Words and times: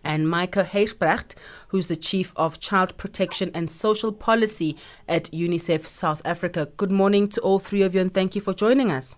and 0.03 0.29
Michael 0.29 0.63
Huijbreg, 0.63 1.33
who's 1.69 1.87
the 1.87 1.95
Chief 1.95 2.33
of 2.35 2.59
Child 2.59 2.97
Protection 2.97 3.51
and 3.53 3.71
Social 3.71 4.11
Policy 4.11 4.75
at 5.07 5.31
UNICEF 5.31 5.87
South 5.87 6.21
Africa. 6.25 6.67
Good 6.77 6.91
morning 6.91 7.27
to 7.29 7.41
all 7.41 7.59
three 7.59 7.81
of 7.83 7.95
you, 7.95 8.01
and 8.01 8.13
thank 8.13 8.35
you 8.35 8.41
for 8.41 8.53
joining 8.53 8.91
us. 8.91 9.15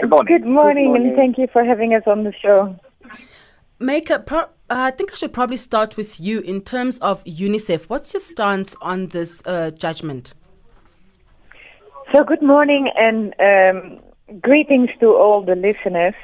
Good 0.00 0.10
morning. 0.10 0.36
Good 0.36 0.46
morning, 0.46 0.90
Good 0.92 0.98
morning. 0.98 1.08
and 1.08 1.16
thank 1.16 1.38
you 1.38 1.48
for 1.52 1.64
having 1.64 1.94
us 1.94 2.04
on 2.06 2.22
the 2.24 2.32
show. 2.40 2.78
Micah, 3.80 4.20
pro- 4.20 4.40
uh, 4.42 4.46
I 4.72 4.90
think 4.90 5.12
I 5.12 5.16
should 5.16 5.32
probably 5.32 5.58
start 5.58 5.96
with 5.96 6.18
you 6.18 6.40
in 6.40 6.62
terms 6.62 6.98
of 6.98 7.22
UNICEF. 7.24 7.84
What's 7.90 8.14
your 8.14 8.20
stance 8.20 8.74
on 8.80 9.08
this 9.08 9.42
uh, 9.44 9.70
judgment? 9.72 10.32
So, 12.12 12.24
good 12.24 12.42
morning 12.42 12.90
and 12.96 13.34
um, 13.38 14.00
greetings 14.40 14.88
to 15.00 15.08
all 15.08 15.42
the 15.42 15.56
listeners. 15.56 16.14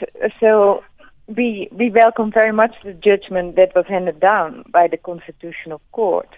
So, 0.41 0.83
we 1.27 1.69
we 1.73 1.91
welcome 1.91 2.33
very 2.33 2.53
much 2.53 2.75
the 2.85 2.95
judgment 2.95 3.57
that 3.57 3.75
was 3.75 3.85
handed 3.87 4.19
down 4.19 4.65
by 4.71 4.89
the 4.89 4.97
Constitutional 4.97 5.83
Court, 5.93 6.29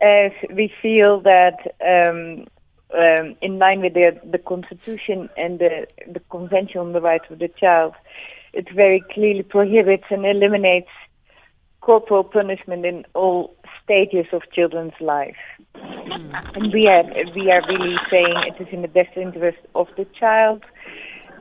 as 0.00 0.32
we 0.50 0.72
feel 0.80 1.20
that. 1.20 1.74
Um, 1.84 2.46
um, 2.96 3.34
in 3.42 3.58
line 3.58 3.80
with 3.80 3.94
the, 3.94 4.16
the 4.30 4.38
Constitution 4.38 5.28
and 5.36 5.58
the, 5.58 5.88
the 6.06 6.20
Convention 6.30 6.80
on 6.80 6.92
the 6.92 7.00
Rights 7.00 7.24
of 7.28 7.40
the 7.40 7.48
Child, 7.48 7.92
it 8.52 8.70
very 8.70 9.02
clearly 9.12 9.42
prohibits 9.42 10.04
and 10.10 10.24
eliminates 10.24 10.90
corporal 11.84 12.24
punishment 12.24 12.86
in 12.86 13.04
all 13.14 13.54
stages 13.82 14.26
of 14.32 14.42
children's 14.52 14.94
life. 15.00 15.36
Mm. 15.76 16.56
And 16.56 16.72
we 16.72 16.86
are 16.86 17.04
we 17.34 17.50
are 17.50 17.62
really 17.68 17.96
saying 18.10 18.34
it 18.48 18.62
is 18.62 18.68
in 18.72 18.82
the 18.82 18.88
best 18.88 19.16
interest 19.16 19.58
of 19.74 19.88
the 19.96 20.06
child 20.18 20.64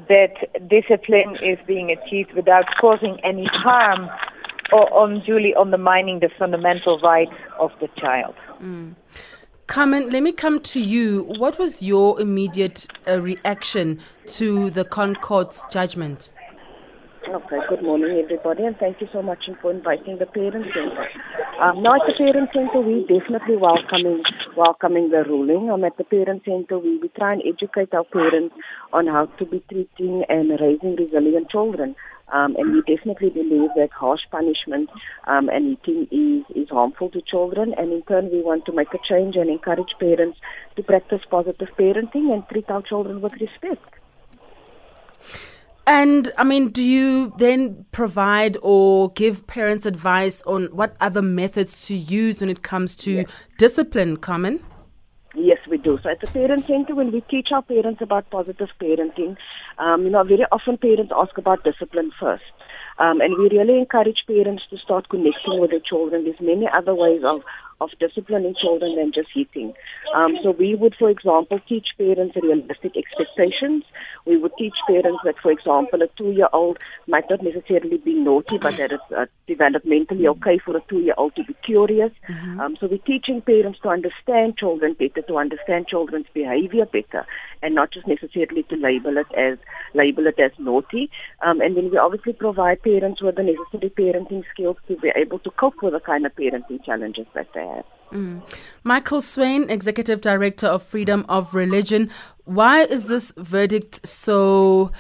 that 0.10 0.36
discipline 0.68 1.38
is 1.42 1.58
being 1.66 1.90
achieved 1.92 2.34
without 2.34 2.66
causing 2.82 3.18
any 3.24 3.46
harm 3.46 4.10
or 4.74 5.06
unduly 5.06 5.54
undermining 5.56 6.20
the 6.20 6.30
fundamental 6.38 7.00
rights 7.00 7.36
of 7.60 7.72
the 7.80 7.88
child. 7.98 8.36
Mm. 8.62 8.96
Carmen, 9.68 10.10
let 10.10 10.24
me 10.24 10.34
come 10.34 10.60
to 10.60 10.80
you. 10.80 11.24
What 11.24 11.58
was 11.58 11.82
your 11.82 12.20
immediate 12.20 12.88
uh, 13.08 13.22
reaction 13.22 14.02
to 14.28 14.70
the 14.72 14.84
ConCourt's 14.84 15.64
judgment? 15.72 16.33
Okay, 17.26 17.60
good 17.70 17.82
morning 17.82 18.22
everybody 18.22 18.66
and 18.66 18.78
thank 18.78 19.00
you 19.00 19.08
so 19.14 19.22
much 19.22 19.50
for 19.62 19.72
inviting 19.72 20.18
the 20.18 20.26
Parent 20.26 20.66
Center. 20.74 21.08
Um, 21.62 21.82
now 21.82 21.96
at 21.96 22.02
the 22.06 22.14
Parent 22.18 22.50
Center 22.54 22.82
we 22.82 23.08
definitely 23.08 23.56
welcoming 23.56 24.24
welcoming 24.58 25.10
the 25.10 25.24
ruling. 25.24 25.70
Um, 25.72 25.86
at 25.86 25.96
the 25.98 26.04
Parent 26.04 26.44
Center 26.44 26.78
we, 26.78 26.98
we 26.98 27.08
try 27.10 27.30
and 27.32 27.42
educate 27.48 27.94
our 27.94 28.04
parents 28.04 28.54
on 28.92 29.08
how 29.08 29.28
to 29.28 29.46
be 29.46 29.64
treating 29.72 30.26
and 30.28 30.50
raising 30.60 30.98
resilient 30.98 31.50
children. 31.50 31.96
Um, 32.32 32.58
and 32.58 32.74
we 32.74 32.82
definitely 32.96 33.30
believe 33.30 33.70
that 33.78 33.92
harsh 33.94 34.22
punishment 34.30 34.90
um, 35.26 35.48
and 35.48 35.78
eating 35.78 36.08
is, 36.12 36.64
is 36.64 36.70
harmful 36.70 37.10
to 37.12 37.22
children. 37.22 37.74
And 37.78 37.94
in 37.94 38.02
turn, 38.04 38.32
we 38.32 38.42
want 38.42 38.66
to 38.66 38.74
make 38.74 38.94
a 38.94 39.00
change 39.08 39.38
and 39.38 39.50
encourage 39.50 39.96
parents 39.98 40.38
to 40.76 40.84
practice 40.84 41.22
positive 41.30 41.70
parenting 41.80 42.34
and 42.34 42.48
treat 42.50 42.70
our 42.70 42.82
children 42.82 43.22
with 43.22 43.34
respect. 43.34 43.94
And 45.86 46.32
I 46.38 46.44
mean, 46.44 46.70
do 46.70 46.82
you 46.82 47.34
then 47.38 47.86
provide 47.92 48.58
or 48.62 49.12
give 49.12 49.46
parents 49.48 49.86
advice 49.86 50.42
on 50.44 50.66
what 50.68 50.96
other 51.02 51.22
methods 51.22 51.86
to 51.88 51.96
use 51.96 52.40
when 52.40 52.50
it 52.50 52.64
comes 52.64 52.96
to 52.98 53.12
yes. 53.12 53.26
discipline, 53.58 54.18
Carmen? 54.18 54.64
Yes, 55.36 55.58
we 55.70 55.78
do. 55.78 56.00
So 56.04 56.10
at 56.10 56.22
the 56.22 56.28
Parent 56.28 56.68
Center, 56.68 56.96
when 56.96 57.12
we 57.12 57.22
teach 57.22 57.50
our 57.52 57.64
parents 57.64 58.02
about 58.02 58.30
positive 58.30 58.70
parenting, 58.80 59.36
um, 59.78 60.04
you 60.04 60.12
know, 60.12 60.24
very 60.24 60.46
often 60.52 60.78
parents 60.78 61.12
ask 61.20 61.38
about 61.38 61.64
discipline 61.64 62.12
first. 62.20 62.44
Um, 63.00 63.20
and 63.20 63.36
we 63.38 63.50
really 63.50 63.80
encourage 63.80 64.24
parents 64.28 64.64
to 64.70 64.78
start 64.78 65.10
connecting 65.10 65.60
with 65.60 65.72
their 65.72 65.80
children. 65.80 66.26
There's 66.26 66.40
many 66.40 66.70
other 66.78 66.94
ways 66.94 67.24
of, 67.24 67.42
of 67.84 67.90
disciplining 68.00 68.56
children 68.60 68.96
than 68.96 69.12
just 69.14 69.30
hitting. 69.34 69.74
Um, 70.16 70.38
so 70.44 70.52
we 70.52 70.76
would, 70.76 70.96
for 70.98 71.10
example, 71.10 71.60
teach 71.68 71.88
parents 71.98 72.36
realistic 72.42 72.94
expectations. 72.98 73.84
We 74.26 74.38
would 74.38 74.54
teach 74.58 74.78
parents 74.88 75.20
that, 75.26 75.36
for 75.42 75.52
example, 75.52 76.02
a 76.02 76.08
two-year-old 76.18 76.78
might 77.08 77.30
not 77.30 77.44
necessarily 77.44 77.98
be 77.98 78.14
naughty, 78.14 78.58
but 78.58 78.78
that 78.78 78.92
it's 78.92 79.12
uh, 79.16 79.26
developmentally 79.48 80.28
okay 80.34 80.58
for 80.60 80.78
a 80.78 80.82
two-year-old 80.90 81.36
to 81.36 81.44
be 81.44 81.56
curious. 81.66 82.12
Mm-hmm. 82.30 82.60
Um, 82.60 82.78
so 82.80 82.88
we're 82.88 82.98
teaching 83.00 83.42
parents 83.42 83.80
to 83.84 83.90
understand 83.90 84.58
children 84.58 84.94
better, 84.94 85.22
to 85.28 85.38
understand 85.38 85.88
children's 85.88 86.28
behavior 86.34 86.86
better, 86.86 87.26
and 87.62 87.76
not 87.76 87.92
just 87.92 88.08
necessarily 88.08 88.64
to 88.64 88.76
label 88.76 89.18
it 89.18 89.28
as 89.38 89.58
label 89.94 90.28
it 90.28 90.40
as 90.40 90.52
naughty. 90.58 91.10
Um, 91.42 91.62
and 91.62 91.76
then 91.76 91.92
we 91.92 91.98
obviously 91.98 92.34
provide 92.34 92.82
parents 92.84 93.22
with 93.22 93.36
the 93.36 93.44
necessary 93.44 93.90
parenting 93.90 94.44
skills 94.54 94.78
to 94.88 94.96
be 94.98 95.12
able 95.16 95.40
to 95.40 95.52
cope 95.52 95.82
with 95.82 95.94
the 95.94 96.00
kind 96.00 96.26
of 96.26 96.36
parenting 96.36 96.84
challenges 96.86 97.28
that 97.34 97.48
they 97.54 97.66
have. 97.66 97.73
Mm. 98.14 98.44
Michael 98.84 99.22
Swain, 99.22 99.70
Executive 99.70 100.22
Director 100.22 100.68
of 100.68 100.84
Freedom 100.84 101.26
of 101.28 101.56
Religion. 101.56 102.12
Why 102.46 102.84
is 102.84 103.06
this 103.06 103.34
verdict 103.38 104.06
so? 104.08 104.92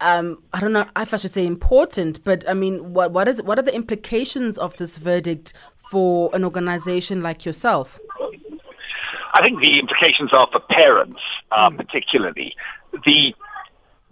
Um, 0.00 0.42
I 0.52 0.60
don't 0.60 0.72
know 0.72 0.86
if 0.96 1.14
I 1.14 1.16
should 1.16 1.32
say 1.32 1.46
important, 1.46 2.22
but 2.24 2.48
I 2.48 2.54
mean, 2.54 2.94
what 2.94 3.12
what 3.12 3.28
is 3.28 3.42
what 3.42 3.58
are 3.58 3.62
the 3.62 3.74
implications 3.74 4.56
of 4.56 4.76
this 4.78 4.96
verdict 4.96 5.52
for 5.76 6.30
an 6.34 6.44
organization 6.44 7.22
like 7.22 7.44
yourself? 7.44 7.98
I 9.34 9.42
think 9.44 9.60
the 9.60 9.78
implications 9.78 10.30
are 10.32 10.48
for 10.50 10.60
parents, 10.60 11.20
uh, 11.52 11.68
mm. 11.68 11.76
particularly. 11.76 12.54
The 12.92 13.34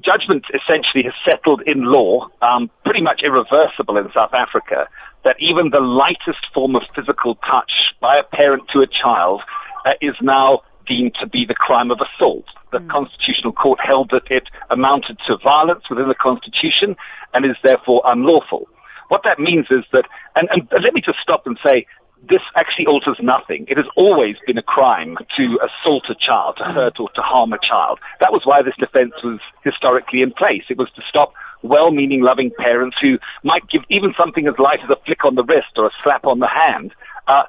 judgment 0.03 0.45
essentially 0.51 1.05
has 1.05 1.15
settled 1.25 1.63
in 1.67 1.85
law, 1.85 2.29
um, 2.43 2.71
pretty 2.85 3.01
much 3.01 3.23
irreversible 3.23 3.97
in 3.97 4.11
South 4.13 4.35
Africa, 4.35 4.89
that 5.25 5.37
even 5.39 5.71
the 5.71 5.81
lightest 5.81 6.47
form 6.53 6.77
of 6.77 6.83
physical 6.95 7.37
touch 7.37 7.73
by 8.01 8.17
a 8.17 8.23
parent 8.23 8.65
to 8.73 8.81
a 8.81 8.87
child 8.87 9.41
uh, 9.87 9.93
is 10.01 10.15
now 10.21 10.63
deemed 10.87 11.15
to 11.21 11.27
be 11.27 11.45
the 11.47 11.55
crime 11.55 11.91
of 11.91 11.99
assault. 12.01 12.45
The 12.73 12.79
mm. 12.79 12.91
Constitutional 12.91 13.53
Court 13.53 13.79
held 13.83 14.11
that 14.11 14.25
it 14.31 14.45
amounted 14.71 15.19
to 15.27 15.37
violence 15.43 15.85
within 15.89 16.09
the 16.09 16.15
Constitution 16.15 16.97
and 17.33 17.47
is 17.47 17.57
therefore 17.63 18.03
unlawful. 18.05 18.69
What 19.09 19.23
that 19.25 19.39
means 19.39 19.67
is 19.71 19.85
that, 19.93 20.05
and, 20.37 20.49
and 20.51 20.69
let 20.83 20.93
me 20.93 21.01
just 21.01 21.19
stop 21.23 21.47
and 21.47 21.59
say, 21.65 21.87
this 22.29 22.43
actually 22.57 22.87
alters 22.87 23.19
nothing. 23.21 23.67
It 23.69 23.79
has 23.79 23.87
always 23.97 24.37
been 24.47 24.59
a 24.59 24.63
crime 24.63 25.17
to 25.37 25.59
assault 25.61 26.05
a 26.09 26.15
child, 26.15 26.57
to 26.59 26.65
hurt 26.65 26.99
or 27.01 27.11
to 27.11 27.23
harm 27.23 27.53
a 27.53 27.59
child. 27.59 27.99
That 28.21 28.33
was 28.33 28.43
why 28.45 28.63
this 28.63 28.75
defense 28.79 29.13
was 29.23 29.41
historically 29.63 30.23
in 30.23 30.33
place. 30.33 30.65
It 30.69 30.79
was 30.79 30.91
to 30.97 31.03
stop 31.09 31.35
well-meaning, 31.63 32.21
loving 32.21 32.51
parents 32.59 32.97
who 33.01 33.19
might 33.43 33.69
give 33.69 33.83
even 33.91 34.15
something 34.19 34.47
as 34.47 34.55
light 34.59 34.81
as 34.85 34.91
a 34.91 35.01
flick 35.05 35.25
on 35.25 35.35
the 35.35 35.45
wrist 35.45 35.73
or 35.77 35.87
a 35.87 35.91
slap 36.03 36.27
on 36.27 36.39
the 36.39 36.49
hand. 36.49 36.93
Uh, 37.27 37.45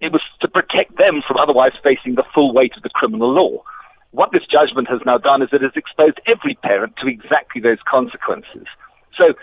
it 0.00 0.12
was 0.12 0.22
to 0.40 0.48
protect 0.48 0.96
them 0.98 1.22
from 1.26 1.38
otherwise 1.40 1.72
facing 1.82 2.14
the 2.14 2.24
full 2.34 2.52
weight 2.52 2.76
of 2.76 2.82
the 2.82 2.90
criminal 2.90 3.32
law. 3.32 3.62
What 4.10 4.30
this 4.32 4.46
judgment 4.46 4.88
has 4.90 5.00
now 5.04 5.18
done 5.18 5.42
is 5.42 5.48
it 5.52 5.62
has 5.62 5.72
exposed 5.74 6.20
every 6.26 6.54
parent 6.62 6.96
to 6.98 7.08
exactly 7.08 7.60
those 7.60 7.78
consequences. 7.88 8.66
So 9.18 9.34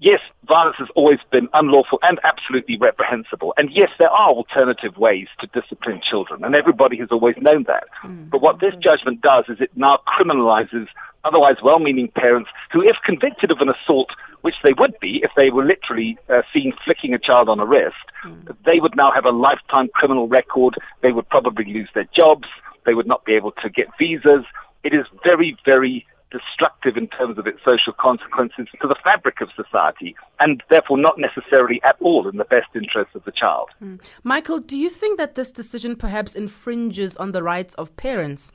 yes, 0.00 0.20
violence 0.46 0.76
has 0.78 0.88
always 0.94 1.18
been 1.30 1.48
unlawful 1.54 1.98
and 2.02 2.18
absolutely 2.24 2.76
reprehensible. 2.78 3.54
And 3.56 3.70
yes, 3.72 3.90
there 3.98 4.10
are 4.10 4.28
alternative 4.28 4.96
ways 4.96 5.28
to 5.40 5.46
discipline 5.48 6.00
children, 6.02 6.44
and 6.44 6.54
everybody 6.54 6.96
has 6.98 7.08
always 7.10 7.36
known 7.40 7.64
that. 7.64 7.84
Mm-hmm. 8.04 8.28
But 8.30 8.42
what 8.42 8.60
this 8.60 8.74
judgment 8.80 9.20
does 9.20 9.44
is 9.48 9.60
it 9.60 9.70
now 9.76 9.98
criminalizes 10.06 10.88
otherwise 11.24 11.56
well 11.62 11.78
meaning 11.78 12.08
parents 12.14 12.48
who, 12.72 12.80
if 12.82 12.96
convicted 13.04 13.50
of 13.50 13.58
an 13.60 13.68
assault, 13.68 14.10
which 14.42 14.54
they 14.64 14.72
would 14.78 14.94
be 15.00 15.20
if 15.22 15.30
they 15.36 15.50
were 15.50 15.64
literally 15.64 16.16
uh, 16.28 16.42
seen 16.52 16.72
flicking 16.84 17.12
a 17.12 17.18
child 17.18 17.48
on 17.48 17.60
a 17.60 17.66
wrist, 17.66 17.96
mm. 18.24 18.56
they 18.64 18.80
would 18.80 18.96
now 18.96 19.10
have 19.12 19.24
a 19.24 19.34
lifetime 19.34 19.88
criminal 19.94 20.28
record. 20.28 20.74
They 21.02 21.12
would 21.12 21.28
probably 21.28 21.64
lose 21.64 21.88
their 21.94 22.08
jobs. 22.16 22.48
They 22.86 22.94
would 22.94 23.06
not 23.06 23.24
be 23.24 23.34
able 23.34 23.52
to 23.62 23.68
get 23.68 23.88
visas. 23.98 24.44
It 24.84 24.94
is 24.94 25.06
very, 25.24 25.56
very 25.64 26.06
destructive 26.30 26.96
in 26.96 27.08
terms 27.08 27.38
of 27.38 27.46
its 27.46 27.58
social 27.64 27.92
consequences 27.92 28.66
to 28.80 28.88
the 28.88 28.96
fabric 29.02 29.40
of 29.40 29.48
society 29.56 30.14
and 30.40 30.62
therefore 30.70 30.98
not 30.98 31.18
necessarily 31.18 31.80
at 31.84 31.96
all 32.00 32.28
in 32.28 32.36
the 32.36 32.44
best 32.44 32.68
interests 32.74 33.14
of 33.14 33.24
the 33.24 33.32
child. 33.32 33.68
Mm. 33.82 34.00
Michael, 34.22 34.60
do 34.60 34.78
you 34.78 34.90
think 34.90 35.18
that 35.18 35.34
this 35.34 35.50
decision 35.50 35.96
perhaps 35.96 36.34
infringes 36.34 37.16
on 37.16 37.32
the 37.32 37.42
rights 37.42 37.74
of 37.74 37.96
parents? 37.96 38.52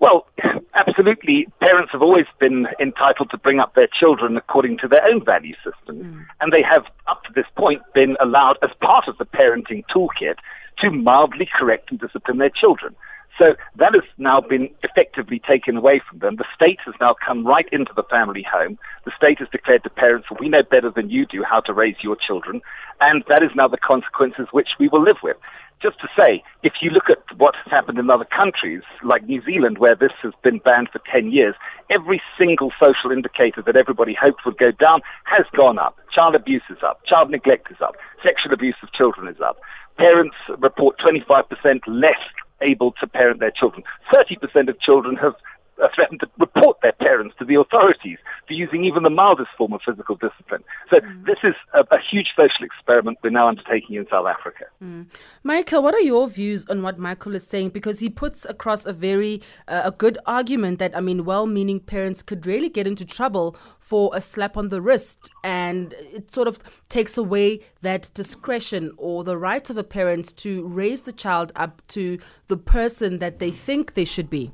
Well, 0.00 0.26
absolutely. 0.74 1.46
Parents 1.60 1.90
have 1.92 2.02
always 2.02 2.26
been 2.38 2.66
entitled 2.80 3.30
to 3.30 3.38
bring 3.38 3.58
up 3.58 3.74
their 3.74 3.88
children 3.98 4.36
according 4.36 4.78
to 4.78 4.88
their 4.88 5.02
own 5.08 5.24
value 5.24 5.54
system. 5.56 5.96
Mm. 5.96 6.26
And 6.40 6.52
they 6.52 6.62
have, 6.62 6.84
up 7.06 7.24
to 7.24 7.32
this 7.34 7.46
point, 7.56 7.82
been 7.94 8.16
allowed, 8.24 8.58
as 8.62 8.70
part 8.80 9.08
of 9.08 9.18
the 9.18 9.24
parenting 9.24 9.84
toolkit, 9.94 10.36
to 10.80 10.90
mildly 10.90 11.48
correct 11.56 11.90
and 11.90 12.00
discipline 12.00 12.38
their 12.38 12.50
children. 12.50 12.94
So 13.38 13.56
that 13.76 13.94
has 13.94 14.04
now 14.16 14.40
been 14.40 14.70
effectively 14.82 15.40
taken 15.40 15.76
away 15.76 16.00
from 16.08 16.20
them. 16.20 16.36
The 16.36 16.44
state 16.54 16.78
has 16.86 16.94
now 17.00 17.16
come 17.26 17.44
right 17.44 17.66
into 17.72 17.92
the 17.94 18.04
family 18.04 18.44
home. 18.48 18.78
The 19.04 19.12
state 19.16 19.40
has 19.40 19.48
declared 19.50 19.82
to 19.84 19.90
parents, 19.90 20.28
we 20.38 20.48
know 20.48 20.62
better 20.62 20.90
than 20.90 21.10
you 21.10 21.26
do 21.26 21.42
how 21.42 21.60
to 21.60 21.72
raise 21.72 21.96
your 22.00 22.16
children. 22.16 22.62
And 23.00 23.24
that 23.28 23.42
is 23.42 23.50
now 23.56 23.66
the 23.66 23.76
consequences 23.76 24.46
which 24.52 24.68
we 24.78 24.88
will 24.88 25.02
live 25.02 25.18
with. 25.22 25.36
Just 25.82 26.00
to 26.00 26.08
say, 26.18 26.42
if 26.62 26.74
you 26.80 26.90
look 26.90 27.10
at 27.10 27.18
what 27.36 27.56
has 27.56 27.70
happened 27.70 27.98
in 27.98 28.08
other 28.08 28.24
countries, 28.24 28.82
like 29.02 29.24
New 29.24 29.42
Zealand, 29.42 29.78
where 29.78 29.96
this 29.96 30.12
has 30.22 30.32
been 30.42 30.58
banned 30.58 30.88
for 30.90 31.00
10 31.12 31.32
years, 31.32 31.56
every 31.90 32.22
single 32.38 32.72
social 32.82 33.10
indicator 33.10 33.60
that 33.62 33.76
everybody 33.76 34.16
hoped 34.18 34.46
would 34.46 34.56
go 34.56 34.70
down 34.70 35.02
has 35.24 35.44
gone 35.56 35.78
up. 35.78 35.98
Child 36.16 36.36
abuse 36.36 36.62
is 36.70 36.78
up. 36.82 37.04
Child 37.04 37.30
neglect 37.30 37.70
is 37.70 37.80
up. 37.82 37.96
Sexual 38.24 38.54
abuse 38.54 38.76
of 38.82 38.92
children 38.92 39.28
is 39.28 39.40
up. 39.40 39.58
Parents 39.98 40.36
report 40.58 40.98
25% 40.98 41.80
less 41.86 42.14
able 42.60 42.92
to 43.00 43.06
parent 43.06 43.40
their 43.40 43.50
children. 43.50 43.82
30% 44.14 44.68
of 44.68 44.80
children 44.80 45.16
have 45.16 45.34
threatened 45.94 46.20
to 46.20 46.26
report 46.38 46.78
their 46.82 46.92
parents 46.92 47.34
to 47.38 47.44
the 47.44 47.54
authorities 47.56 48.18
for 48.46 48.54
using 48.54 48.84
even 48.84 49.02
the 49.02 49.10
mildest 49.10 49.50
form 49.56 49.72
of 49.72 49.80
physical 49.88 50.16
discipline. 50.16 50.62
So 50.90 51.00
mm. 51.00 51.26
this 51.26 51.38
is 51.42 51.54
a, 51.72 51.80
a, 51.94 51.98
huge 52.10 52.28
social 52.36 52.64
experiment 52.64 53.18
we're 53.22 53.30
now 53.30 53.48
undertaking 53.48 53.96
in 53.96 54.06
South 54.08 54.26
Africa. 54.26 54.64
Mm. 54.82 55.06
Michael, 55.42 55.82
what 55.82 55.94
are 55.94 56.00
your 56.00 56.28
views 56.28 56.66
on 56.68 56.82
what 56.82 56.98
Michael 56.98 57.34
is 57.34 57.46
saying? 57.46 57.70
Because 57.70 58.00
he 58.00 58.08
puts 58.08 58.44
across 58.44 58.86
a 58.86 58.92
very 58.92 59.42
uh, 59.68 59.82
a 59.84 59.90
good 59.90 60.18
argument 60.26 60.78
that 60.78 60.96
I 60.96 61.00
mean, 61.00 61.24
well-meaning 61.24 61.80
parents 61.80 62.22
could 62.22 62.46
really 62.46 62.68
get 62.68 62.86
into 62.86 63.04
trouble 63.04 63.56
for 63.78 64.10
a 64.14 64.20
slap 64.20 64.56
on 64.56 64.68
the 64.68 64.80
wrist, 64.80 65.30
and 65.42 65.92
it 66.12 66.30
sort 66.30 66.48
of 66.48 66.60
takes 66.88 67.18
away 67.18 67.60
that 67.82 68.10
discretion 68.14 68.92
or 68.96 69.24
the 69.24 69.36
right 69.36 69.68
of 69.70 69.76
a 69.76 69.84
parent 69.84 70.36
to 70.36 70.66
raise 70.66 71.02
the 71.02 71.12
child 71.12 71.52
up 71.56 71.86
to 71.88 72.18
the 72.48 72.56
person 72.56 73.18
that 73.18 73.38
they 73.38 73.50
think 73.50 73.94
they 73.94 74.04
should 74.04 74.30
be. 74.30 74.52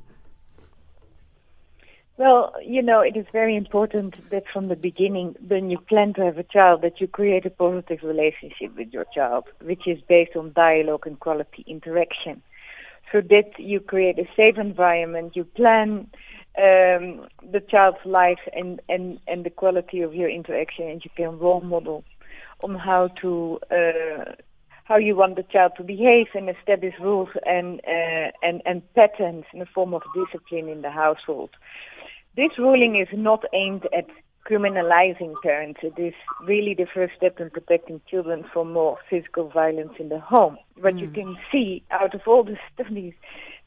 Well, 2.21 2.53
you 2.63 2.83
know, 2.83 2.99
it 2.99 3.17
is 3.17 3.25
very 3.33 3.55
important 3.55 4.29
that 4.29 4.43
from 4.53 4.67
the 4.67 4.75
beginning, 4.75 5.35
when 5.47 5.71
you 5.71 5.79
plan 5.79 6.13
to 6.13 6.21
have 6.23 6.37
a 6.37 6.43
child, 6.43 6.83
that 6.83 7.01
you 7.01 7.07
create 7.07 7.47
a 7.47 7.49
positive 7.49 8.03
relationship 8.03 8.77
with 8.77 8.93
your 8.93 9.07
child, 9.11 9.45
which 9.59 9.87
is 9.87 9.99
based 10.07 10.35
on 10.35 10.53
dialogue 10.53 11.07
and 11.07 11.19
quality 11.19 11.63
interaction. 11.65 12.43
So 13.11 13.21
that 13.21 13.57
you 13.57 13.79
create 13.79 14.19
a 14.19 14.29
safe 14.37 14.59
environment, 14.59 15.35
you 15.35 15.45
plan 15.45 16.11
um, 16.59 17.25
the 17.51 17.63
child's 17.67 18.05
life 18.05 18.47
and, 18.53 18.79
and, 18.87 19.19
and 19.27 19.43
the 19.43 19.49
quality 19.49 20.01
of 20.01 20.13
your 20.13 20.29
interaction, 20.29 20.89
and 20.89 21.03
you 21.03 21.09
can 21.17 21.39
role 21.39 21.61
model 21.61 22.03
on 22.61 22.75
how 22.75 23.07
to 23.21 23.59
uh, 23.71 24.33
how 24.83 24.97
you 24.97 25.15
want 25.15 25.37
the 25.37 25.43
child 25.43 25.71
to 25.77 25.83
behave 25.83 26.27
and 26.33 26.49
establish 26.49 26.93
rules 26.99 27.29
and 27.45 27.79
uh, 27.87 28.29
and 28.43 28.61
and 28.65 28.81
patterns 28.93 29.45
in 29.53 29.59
the 29.59 29.65
form 29.65 29.93
of 29.93 30.01
discipline 30.13 30.67
in 30.67 30.81
the 30.81 30.91
household. 30.91 31.51
This 32.35 32.57
ruling 32.57 32.95
is 32.95 33.09
not 33.13 33.43
aimed 33.53 33.87
at 33.95 34.07
criminalizing 34.49 35.33
parents. 35.43 35.81
It 35.83 35.99
is 36.01 36.13
really 36.45 36.73
the 36.73 36.87
first 36.93 37.11
step 37.15 37.39
in 37.39 37.49
protecting 37.49 38.01
children 38.09 38.43
from 38.51 38.73
more 38.73 38.97
physical 39.09 39.49
violence 39.49 39.93
in 39.99 40.09
the 40.09 40.19
home. 40.19 40.57
What 40.79 40.95
mm. 40.95 41.01
you 41.01 41.09
can 41.09 41.37
see 41.51 41.83
out 41.91 42.15
of 42.15 42.21
all 42.25 42.43
the 42.43 42.57
studies 42.73 43.13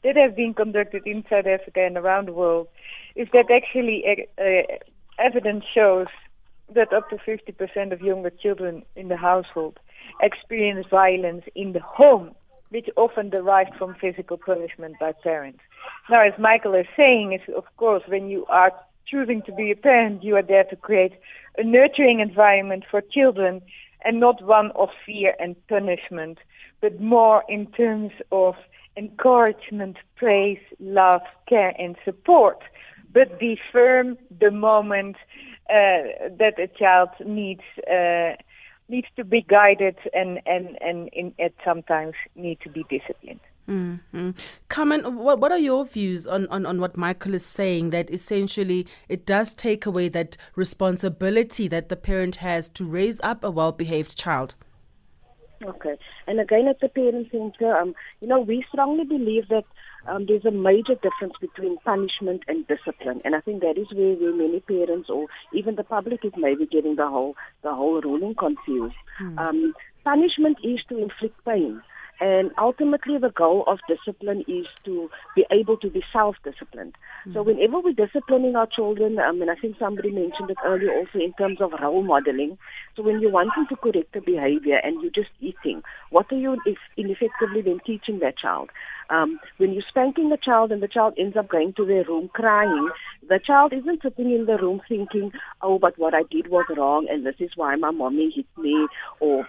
that 0.03 0.17
have 0.17 0.35
been 0.35 0.53
conducted 0.53 1.03
in 1.05 1.23
South 1.29 1.45
Africa 1.45 1.81
and 1.85 1.97
around 1.97 2.27
the 2.27 2.33
world 2.33 2.67
is 3.15 3.27
that 3.33 3.45
actually 3.49 4.03
uh 4.37 4.75
evidence 5.17 5.63
shows 5.73 6.07
that 6.73 6.91
up 6.91 7.09
to 7.09 7.17
50% 7.17 7.93
of 7.93 8.01
younger 8.01 8.31
children 8.31 8.83
in 8.95 9.07
the 9.07 9.17
household 9.17 9.79
experience 10.21 10.85
violence 10.89 11.43
in 11.55 11.73
the 11.73 11.79
home, 11.79 12.35
which 12.69 12.89
often 12.95 13.29
derives 13.29 13.71
from 13.77 13.95
physical 13.95 14.37
punishment 14.37 14.95
by 14.99 15.11
parents. 15.23 15.59
Now, 16.09 16.25
as 16.25 16.33
Michael 16.39 16.73
is 16.73 16.87
saying, 16.97 17.39
of 17.55 17.65
course 17.77 18.03
when 18.07 18.27
you 18.27 18.45
are 18.47 18.71
choosing 19.07 19.41
to 19.43 19.51
be 19.51 19.71
a 19.71 19.75
parent, 19.75 20.23
you 20.23 20.35
are 20.35 20.43
there 20.43 20.65
to 20.69 20.75
create 20.75 21.13
a 21.57 21.63
nurturing 21.63 22.19
environment 22.19 22.83
for 22.89 23.01
children 23.01 23.61
and 24.03 24.19
not 24.19 24.43
one 24.43 24.71
of 24.71 24.89
fear 25.05 25.33
and 25.39 25.55
punishment, 25.67 26.39
but 26.81 26.99
more 26.99 27.43
in 27.49 27.67
terms 27.67 28.11
of 28.31 28.55
encouragement, 28.97 29.97
praise, 30.15 30.59
love, 30.79 31.21
care, 31.47 31.73
and 31.77 31.95
support. 32.05 32.59
But 33.11 33.39
be 33.39 33.57
firm 33.71 34.17
the 34.39 34.51
moment 34.51 35.15
uh, 35.69 36.29
that 36.37 36.59
a 36.59 36.67
child 36.67 37.09
needs 37.25 37.63
uh, 37.89 38.35
needs 38.87 39.07
to 39.15 39.23
be 39.23 39.41
guided 39.47 39.97
and 40.13 40.39
and 40.45 40.77
and 40.81 41.09
in, 41.13 41.33
at 41.39 41.53
sometimes 41.63 42.13
need 42.35 42.59
to 42.61 42.69
be 42.69 42.85
disciplined. 42.89 43.39
Mm-hmm. 43.67 44.31
Carmen, 44.69 45.17
what, 45.17 45.39
what 45.39 45.51
are 45.51 45.57
your 45.57 45.85
views 45.85 46.27
on, 46.27 46.47
on, 46.49 46.67
on 46.67 46.79
what 46.79 46.95
Michael 46.95 47.33
is 47.33 47.43
saying 47.43 47.89
that 47.89 48.11
essentially 48.11 48.85
it 49.09 49.25
does 49.25 49.55
take 49.55 49.87
away 49.87 50.07
that 50.09 50.37
responsibility 50.55 51.67
that 51.69 51.89
the 51.89 51.95
parent 51.95 52.35
has 52.37 52.69
to 52.69 52.85
raise 52.85 53.19
up 53.21 53.43
a 53.43 53.49
well 53.49 53.71
behaved 53.71 54.15
child? 54.17 54.53
Okay. 55.63 55.95
And 56.27 56.39
again, 56.39 56.67
at 56.67 56.79
the 56.79 56.89
Parent 56.89 57.27
Center, 57.31 57.75
um, 57.75 57.95
you 58.21 58.27
know, 58.27 58.39
we 58.41 58.63
strongly 58.69 59.05
believe 59.05 59.47
that 59.49 59.63
um, 60.07 60.25
there's 60.27 60.45
a 60.45 60.51
major 60.51 60.95
difference 60.95 61.33
between 61.39 61.77
punishment 61.79 62.43
and 62.47 62.67
discipline. 62.67 63.21
And 63.25 63.35
I 63.35 63.41
think 63.41 63.61
that 63.61 63.77
is 63.77 63.87
where, 63.93 64.15
where 64.15 64.35
many 64.35 64.59
parents 64.59 65.09
or 65.09 65.27
even 65.53 65.75
the 65.75 65.83
public 65.83 66.23
is 66.23 66.33
maybe 66.37 66.65
getting 66.65 66.95
the 66.95 67.07
whole, 67.07 67.35
the 67.63 67.73
whole 67.73 68.01
ruling 68.01 68.35
confused. 68.35 68.95
Hmm. 69.17 69.39
Um, 69.39 69.73
punishment 70.03 70.57
is 70.63 70.79
to 70.89 70.97
inflict 70.97 71.43
pain. 71.45 71.81
And 72.21 72.51
ultimately, 72.57 73.17
the 73.17 73.29
goal 73.29 73.65
of 73.67 73.79
discipline 73.89 74.45
is 74.47 74.65
to 74.85 75.09
be 75.35 75.45
able 75.51 75.77
to 75.77 75.89
be 75.89 76.01
self-disciplined. 76.13 76.93
Mm-hmm. 76.93 77.33
So 77.33 77.43
whenever 77.43 77.81
we're 77.81 77.93
disciplining 77.93 78.55
our 78.55 78.67
children, 78.67 79.19
I 79.19 79.31
mean, 79.33 79.49
I 79.49 79.55
think 79.55 79.75
somebody 79.77 80.11
mentioned 80.11 80.49
it 80.49 80.57
earlier 80.65 80.93
also 80.93 81.19
in 81.19 81.33
terms 81.33 81.59
of 81.59 81.73
role 81.81 82.03
modeling. 82.03 82.57
So 82.95 83.03
when 83.03 83.19
you're 83.19 83.31
wanting 83.31 83.65
to 83.67 83.75
correct 83.75 84.13
the 84.13 84.21
behavior 84.21 84.79
and 84.81 85.01
you're 85.01 85.11
just 85.11 85.31
eating, 85.41 85.83
what 86.09 86.31
are 86.31 86.37
you 86.37 86.57
if 86.65 86.77
ineffectively 86.95 87.61
then 87.61 87.79
teaching 87.85 88.19
that 88.19 88.37
child? 88.37 88.69
Um, 89.09 89.39
when 89.57 89.73
you're 89.73 89.83
spanking 89.87 90.31
a 90.31 90.37
child 90.37 90.71
and 90.71 90.81
the 90.81 90.87
child 90.87 91.13
ends 91.17 91.37
up 91.37 91.49
going 91.49 91.73
to 91.73 91.85
their 91.85 92.05
room 92.05 92.29
crying, 92.33 92.89
the 93.27 93.39
child 93.39 93.73
isn't 93.73 94.01
sitting 94.01 94.31
in 94.31 94.45
the 94.45 94.57
room 94.57 94.81
thinking, 94.87 95.31
oh, 95.61 95.77
but 95.77 95.97
what 95.99 96.13
I 96.13 96.23
did 96.23 96.47
was 96.47 96.65
wrong 96.75 97.07
and 97.09 97.25
this 97.25 97.35
is 97.39 97.51
why 97.55 97.75
my 97.75 97.91
mommy 97.91 98.31
hit 98.35 98.47
me 98.57 98.87
or 99.19 99.45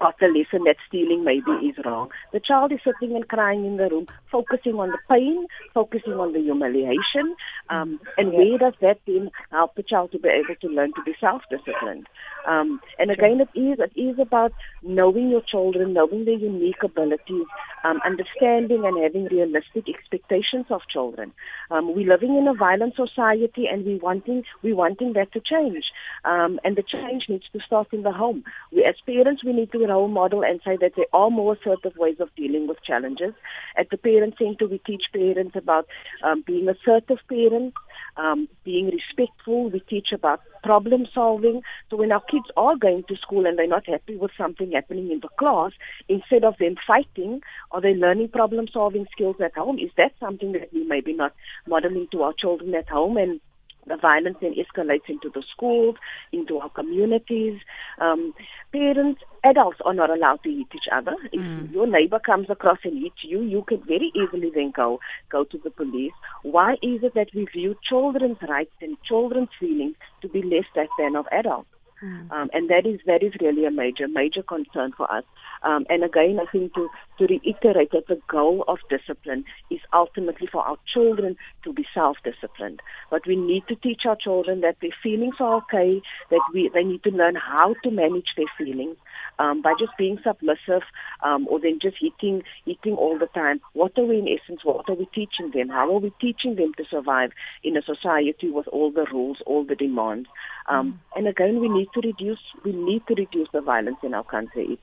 got 0.00 0.18
the 0.18 0.26
lesson 0.26 0.64
that 0.64 0.76
stealing 0.88 1.24
maybe 1.24 1.50
is 1.66 1.76
wrong. 1.84 2.10
The 2.32 2.40
child 2.40 2.72
is 2.72 2.80
sitting 2.84 3.16
and 3.16 3.28
crying 3.28 3.64
in 3.64 3.76
the 3.76 3.88
room, 3.90 4.06
focusing 4.30 4.74
on 4.74 4.90
the 4.90 4.98
pain, 5.08 5.46
focusing 5.74 6.14
on 6.14 6.32
the 6.32 6.40
humiliation, 6.40 7.34
um, 7.70 8.00
and 8.16 8.32
where 8.32 8.58
does 8.58 8.74
that 8.80 8.98
then 9.06 9.30
help 9.50 9.74
the 9.74 9.82
child 9.82 10.12
to 10.12 10.18
be 10.18 10.28
able 10.28 10.54
to 10.60 10.68
learn 10.68 10.92
to 10.94 11.02
be 11.04 11.14
self-disciplined? 11.20 12.06
Um, 12.46 12.80
and 12.98 13.10
again, 13.10 13.40
it 13.40 13.58
is 13.58 13.78
it 13.80 14.00
is 14.00 14.18
about 14.20 14.52
knowing 14.82 15.30
your 15.30 15.42
children, 15.42 15.92
knowing 15.92 16.24
their 16.24 16.34
unique 16.34 16.82
abilities, 16.82 17.46
um, 17.82 18.00
understanding 18.04 18.84
and 18.86 19.02
having 19.02 19.24
realistic 19.24 19.88
expectations 19.88 20.66
of 20.70 20.82
children. 20.92 21.32
Um, 21.70 21.94
we're 21.94 22.08
living 22.08 22.36
in 22.36 22.46
a 22.46 22.54
violent 22.54 22.94
society, 22.94 23.66
and 23.70 23.84
we 23.84 23.96
wanting 23.96 24.44
we 24.62 24.72
wanting 24.72 25.14
that 25.14 25.32
to 25.32 25.40
change. 25.40 25.84
Um, 26.24 26.60
and 26.64 26.76
the 26.76 26.84
change 26.84 27.24
needs 27.28 27.46
to 27.52 27.60
start 27.66 27.88
in 27.92 28.02
the 28.02 28.12
home. 28.12 28.44
We, 28.72 28.84
as 28.84 28.94
parents, 29.04 29.44
we 29.44 29.52
need 29.52 29.65
to 29.72 29.86
role 29.86 30.08
model 30.08 30.42
and 30.42 30.60
say 30.64 30.76
that 30.80 30.92
there 30.96 31.06
are 31.12 31.30
more 31.30 31.54
assertive 31.54 31.96
ways 31.96 32.16
of 32.20 32.34
dealing 32.36 32.66
with 32.66 32.82
challenges. 32.82 33.34
At 33.76 33.90
the 33.90 33.96
Parent 33.96 34.34
Center, 34.38 34.66
we 34.66 34.78
teach 34.78 35.04
parents 35.12 35.56
about 35.56 35.86
um, 36.22 36.42
being 36.46 36.68
assertive 36.68 37.18
parents, 37.28 37.76
um, 38.16 38.48
being 38.64 38.90
respectful. 38.90 39.70
We 39.70 39.80
teach 39.80 40.08
about 40.12 40.40
problem 40.62 41.06
solving. 41.14 41.62
So 41.90 41.96
when 41.96 42.12
our 42.12 42.22
kids 42.22 42.46
are 42.56 42.76
going 42.76 43.04
to 43.08 43.16
school 43.16 43.46
and 43.46 43.58
they're 43.58 43.66
not 43.66 43.86
happy 43.86 44.16
with 44.16 44.32
something 44.36 44.72
happening 44.72 45.10
in 45.10 45.20
the 45.20 45.28
class, 45.38 45.72
instead 46.08 46.44
of 46.44 46.56
them 46.58 46.76
fighting, 46.86 47.42
are 47.70 47.80
they 47.80 47.94
learning 47.94 48.28
problem 48.28 48.66
solving 48.72 49.06
skills 49.12 49.36
at 49.44 49.54
home? 49.54 49.78
Is 49.78 49.90
that 49.96 50.12
something 50.18 50.52
that 50.52 50.72
we 50.72 50.84
maybe 50.84 51.12
not 51.12 51.34
modeling 51.66 52.08
to 52.12 52.22
our 52.22 52.32
children 52.32 52.74
at 52.74 52.88
home 52.88 53.16
and 53.16 53.40
the 53.86 53.96
violence 53.96 54.36
then 54.40 54.54
escalates 54.54 55.08
into 55.08 55.30
the 55.34 55.42
schools, 55.52 55.96
into 56.32 56.58
our 56.58 56.70
communities. 56.70 57.60
Um, 58.00 58.34
parents, 58.72 59.20
adults 59.44 59.78
are 59.84 59.94
not 59.94 60.10
allowed 60.10 60.42
to 60.44 60.50
hit 60.50 60.66
each 60.74 60.88
other. 60.92 61.14
If 61.32 61.40
mm. 61.40 61.72
your 61.72 61.86
neighbor 61.86 62.18
comes 62.18 62.50
across 62.50 62.78
and 62.84 63.02
hits 63.02 63.22
you, 63.22 63.42
you 63.42 63.64
could 63.66 63.84
very 63.86 64.12
easily 64.14 64.50
then 64.54 64.72
go 64.74 65.00
go 65.30 65.44
to 65.44 65.58
the 65.62 65.70
police. 65.70 66.12
Why 66.42 66.72
is 66.82 67.02
it 67.02 67.14
that 67.14 67.28
we 67.34 67.46
view 67.46 67.76
children's 67.88 68.38
rights 68.48 68.72
and 68.80 68.96
children's 69.02 69.50
feelings 69.58 69.94
to 70.22 70.28
be 70.28 70.42
less 70.42 70.64
than 70.98 71.16
of 71.16 71.26
adults? 71.32 71.68
Mm. 72.02 72.30
Um, 72.30 72.50
and 72.52 72.68
that 72.68 72.86
is 72.86 73.00
that 73.06 73.22
is 73.22 73.32
really 73.40 73.64
a 73.64 73.70
major 73.70 74.06
major 74.06 74.42
concern 74.42 74.92
for 74.92 75.10
us. 75.10 75.24
Um, 75.62 75.86
and 75.88 76.04
again, 76.04 76.38
I 76.40 76.50
think 76.50 76.74
to 76.74 76.88
to 77.18 77.26
reiterate 77.26 77.92
that 77.92 78.06
the 78.06 78.20
goal 78.28 78.64
of 78.68 78.78
discipline 78.90 79.44
is 79.70 79.80
ultimately 79.92 80.46
for 80.46 80.62
our 80.62 80.76
children 80.86 81.36
to 81.64 81.72
be 81.72 81.86
self-disciplined. 81.94 82.80
But 83.10 83.26
we 83.26 83.36
need 83.36 83.64
to 83.68 83.76
teach 83.76 84.02
our 84.04 84.16
children 84.16 84.60
that 84.60 84.76
their 84.80 84.94
feelings 85.02 85.36
are 85.40 85.56
okay, 85.56 86.02
that 86.30 86.40
we 86.52 86.70
they 86.72 86.84
need 86.84 87.02
to 87.04 87.10
learn 87.10 87.36
how 87.36 87.74
to 87.82 87.90
manage 87.90 88.34
their 88.36 88.52
feelings. 88.58 88.96
Um, 89.38 89.60
by 89.60 89.74
just 89.78 89.92
being 89.98 90.18
submissive 90.24 90.82
um, 91.22 91.46
or 91.48 91.60
then 91.60 91.78
just 91.80 91.96
eating, 92.02 92.42
eating 92.64 92.94
all 92.94 93.18
the 93.18 93.26
time. 93.26 93.60
What 93.74 93.92
are 93.98 94.04
we 94.04 94.18
in 94.18 94.28
essence? 94.28 94.60
What 94.64 94.88
are 94.88 94.94
we 94.94 95.06
teaching 95.14 95.50
them? 95.52 95.68
How 95.68 95.94
are 95.94 96.00
we 96.00 96.12
teaching 96.20 96.54
them 96.56 96.72
to 96.78 96.84
survive 96.90 97.32
in 97.62 97.76
a 97.76 97.82
society 97.82 98.50
with 98.50 98.66
all 98.68 98.90
the 98.90 99.06
rules, 99.12 99.38
all 99.46 99.64
the 99.64 99.74
demands? 99.74 100.28
Um. 100.68 101.00
And 101.14 101.28
again, 101.28 101.60
we 101.60 101.68
need 101.68 101.88
to 101.94 102.00
reduce 102.00 102.38
we 102.64 102.72
need 102.72 103.06
to 103.08 103.14
reduce 103.14 103.48
the 103.52 103.60
violence 103.60 103.98
in 104.02 104.14
our 104.14 104.24
country. 104.24 104.78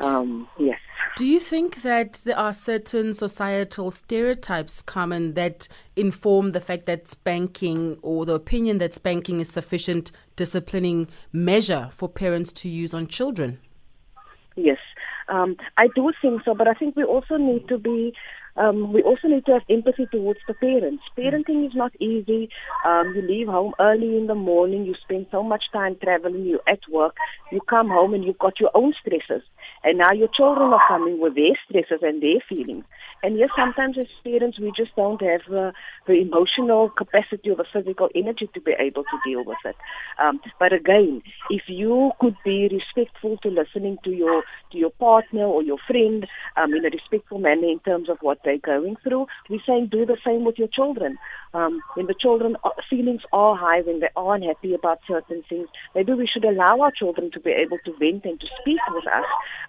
Um, 0.00 0.48
yes. 0.58 0.78
Do 1.16 1.26
you 1.26 1.40
think 1.40 1.82
that 1.82 2.22
there 2.24 2.38
are 2.38 2.52
certain 2.52 3.12
societal 3.12 3.90
stereotypes 3.90 4.80
common 4.80 5.34
that 5.34 5.68
inform 5.96 6.52
the 6.52 6.60
fact 6.60 6.86
that 6.86 7.08
spanking 7.08 7.98
or 8.00 8.24
the 8.24 8.34
opinion 8.34 8.78
that 8.78 8.94
spanking 8.94 9.40
is 9.40 9.50
sufficient 9.50 10.12
disciplining 10.36 11.08
measure 11.32 11.90
for 11.92 12.08
parents 12.08 12.52
to 12.52 12.68
use 12.68 12.94
on 12.94 13.06
children? 13.06 13.58
Yes, 14.56 14.78
um, 15.28 15.56
I 15.76 15.88
do 15.94 16.12
think 16.22 16.42
so, 16.44 16.54
but 16.54 16.68
I 16.68 16.74
think 16.74 16.96
we 16.96 17.04
also 17.04 17.36
need 17.36 17.68
to 17.68 17.78
be 17.78 18.14
um, 18.56 18.92
we 18.92 19.02
also 19.02 19.28
need 19.28 19.46
to 19.46 19.52
have 19.54 19.62
empathy 19.70 20.06
towards 20.10 20.40
the 20.46 20.54
parents. 20.54 21.02
Parenting 21.16 21.66
is 21.66 21.74
not 21.74 21.92
easy. 22.00 22.50
Um, 22.84 23.14
you 23.14 23.22
leave 23.22 23.46
home 23.46 23.74
early 23.78 24.16
in 24.16 24.26
the 24.26 24.34
morning, 24.34 24.84
you 24.84 24.94
spend 25.02 25.26
so 25.30 25.42
much 25.42 25.70
time 25.72 25.96
traveling, 26.02 26.44
you're 26.44 26.68
at 26.68 26.80
work, 26.90 27.16
you 27.52 27.60
come 27.60 27.88
home 27.88 28.12
and 28.12 28.24
you've 28.24 28.38
got 28.38 28.58
your 28.60 28.70
own 28.74 28.92
stresses. 29.00 29.42
And 29.82 29.98
now 29.98 30.12
your 30.12 30.28
children 30.28 30.72
are 30.72 30.88
coming 30.88 31.20
with 31.20 31.34
their 31.34 31.56
stresses 31.64 32.00
and 32.02 32.22
their 32.22 32.40
feelings. 32.48 32.84
And 33.22 33.38
yes, 33.38 33.50
sometimes 33.56 33.98
as 33.98 34.06
parents, 34.24 34.58
we 34.58 34.72
just 34.76 34.94
don't 34.96 35.20
have 35.20 35.42
uh, 35.52 35.72
the 36.06 36.20
emotional 36.20 36.88
capacity 36.88 37.50
or 37.50 37.56
the 37.56 37.66
physical 37.70 38.08
energy 38.14 38.48
to 38.54 38.60
be 38.60 38.72
able 38.78 39.04
to 39.04 39.18
deal 39.24 39.44
with 39.44 39.58
it. 39.64 39.76
Um, 40.18 40.40
but 40.58 40.72
again, 40.72 41.22
if 41.50 41.62
you 41.68 42.12
could 42.20 42.36
be 42.44 42.68
respectful 42.72 43.36
to 43.42 43.48
listening 43.48 43.98
to 44.04 44.10
your 44.10 44.42
to 44.72 44.78
your 44.78 44.90
partner 44.90 45.44
or 45.44 45.62
your 45.62 45.78
friend 45.86 46.26
um, 46.56 46.72
in 46.72 46.84
a 46.84 46.90
respectful 46.90 47.38
manner 47.38 47.68
in 47.68 47.80
terms 47.80 48.08
of 48.08 48.18
what 48.20 48.38
they're 48.44 48.58
going 48.58 48.96
through, 49.02 49.26
we're 49.48 49.60
saying 49.66 49.88
do 49.90 50.06
the 50.06 50.16
same 50.24 50.44
with 50.44 50.58
your 50.58 50.68
children. 50.68 51.18
Um, 51.52 51.80
when 51.94 52.06
the 52.06 52.14
children 52.14 52.56
are, 52.64 52.72
uh, 52.78 52.82
feelings 52.88 53.22
are 53.32 53.56
high, 53.56 53.80
when 53.80 54.00
they 54.00 54.08
are 54.16 54.34
unhappy 54.36 54.72
about 54.72 55.00
certain 55.06 55.42
things, 55.48 55.68
maybe 55.94 56.14
we 56.14 56.28
should 56.32 56.44
allow 56.44 56.80
our 56.80 56.92
children 56.92 57.30
to 57.32 57.40
be 57.40 57.50
able 57.50 57.78
to 57.84 57.92
vent 57.98 58.24
and 58.24 58.40
to 58.40 58.46
speak 58.60 58.78
with 58.94 59.06
us, 59.08 59.24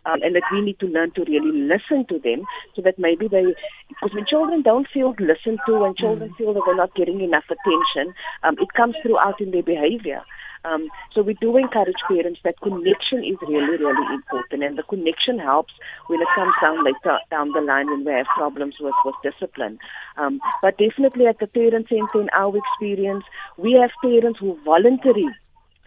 um, 0.06 0.22
and 0.22 0.36
that 0.36 0.44
we 0.52 0.62
need 0.62 0.80
to 0.80 0.86
learn 0.86 1.12
to 1.12 1.22
really 1.22 1.52
listen 1.52 2.06
to 2.08 2.20
them, 2.20 2.46
so 2.76 2.82
that 2.84 3.00
maybe 3.00 3.28
they 3.28 3.41
because 3.88 4.14
when 4.14 4.26
children 4.26 4.62
don't 4.62 4.88
feel 4.94 5.16
listened 5.20 5.60
to, 5.66 5.80
when 5.80 5.96
children 5.96 6.30
mm. 6.30 6.38
feel 6.38 6.54
that 6.54 6.64
they're 6.66 6.76
not 6.76 6.96
getting 6.96 7.22
enough 7.22 7.46
attention, 7.46 8.14
um, 8.44 8.56
it 8.60 8.74
comes 8.74 8.96
throughout 9.02 9.40
in 9.42 9.52
their 9.52 9.64
behavior. 9.64 10.22
Um, 10.64 10.90
so 11.14 11.22
we 11.22 11.34
do 11.36 11.58
encourage 11.58 11.96
parents 12.08 12.40
that 12.44 12.60
connection 12.62 13.24
is 13.24 13.38
really, 13.42 13.78
really 13.78 14.14
important, 14.14 14.64
and 14.64 14.78
the 14.78 14.84
connection 14.84 15.40
helps 15.40 15.74
when 16.08 16.22
it 16.22 16.28
comes 16.36 16.54
down 16.64 16.84
later 16.84 17.18
down 17.32 17.52
the 17.52 17.62
line 17.62 17.88
when 17.88 18.06
we 18.06 18.12
have 18.12 18.28
problems 18.28 18.76
with 18.80 18.94
with 19.04 19.16
discipline. 19.24 19.80
Um, 20.18 20.40
but 20.62 20.78
definitely 20.78 21.26
at 21.26 21.40
the 21.40 21.48
parent 21.48 21.90
center, 21.90 22.22
in 22.22 22.30
our 22.34 22.56
experience, 22.56 23.26
we 23.58 23.74
have 23.74 23.90
parents 24.04 24.40
who 24.40 24.58
voluntarily 24.64 25.30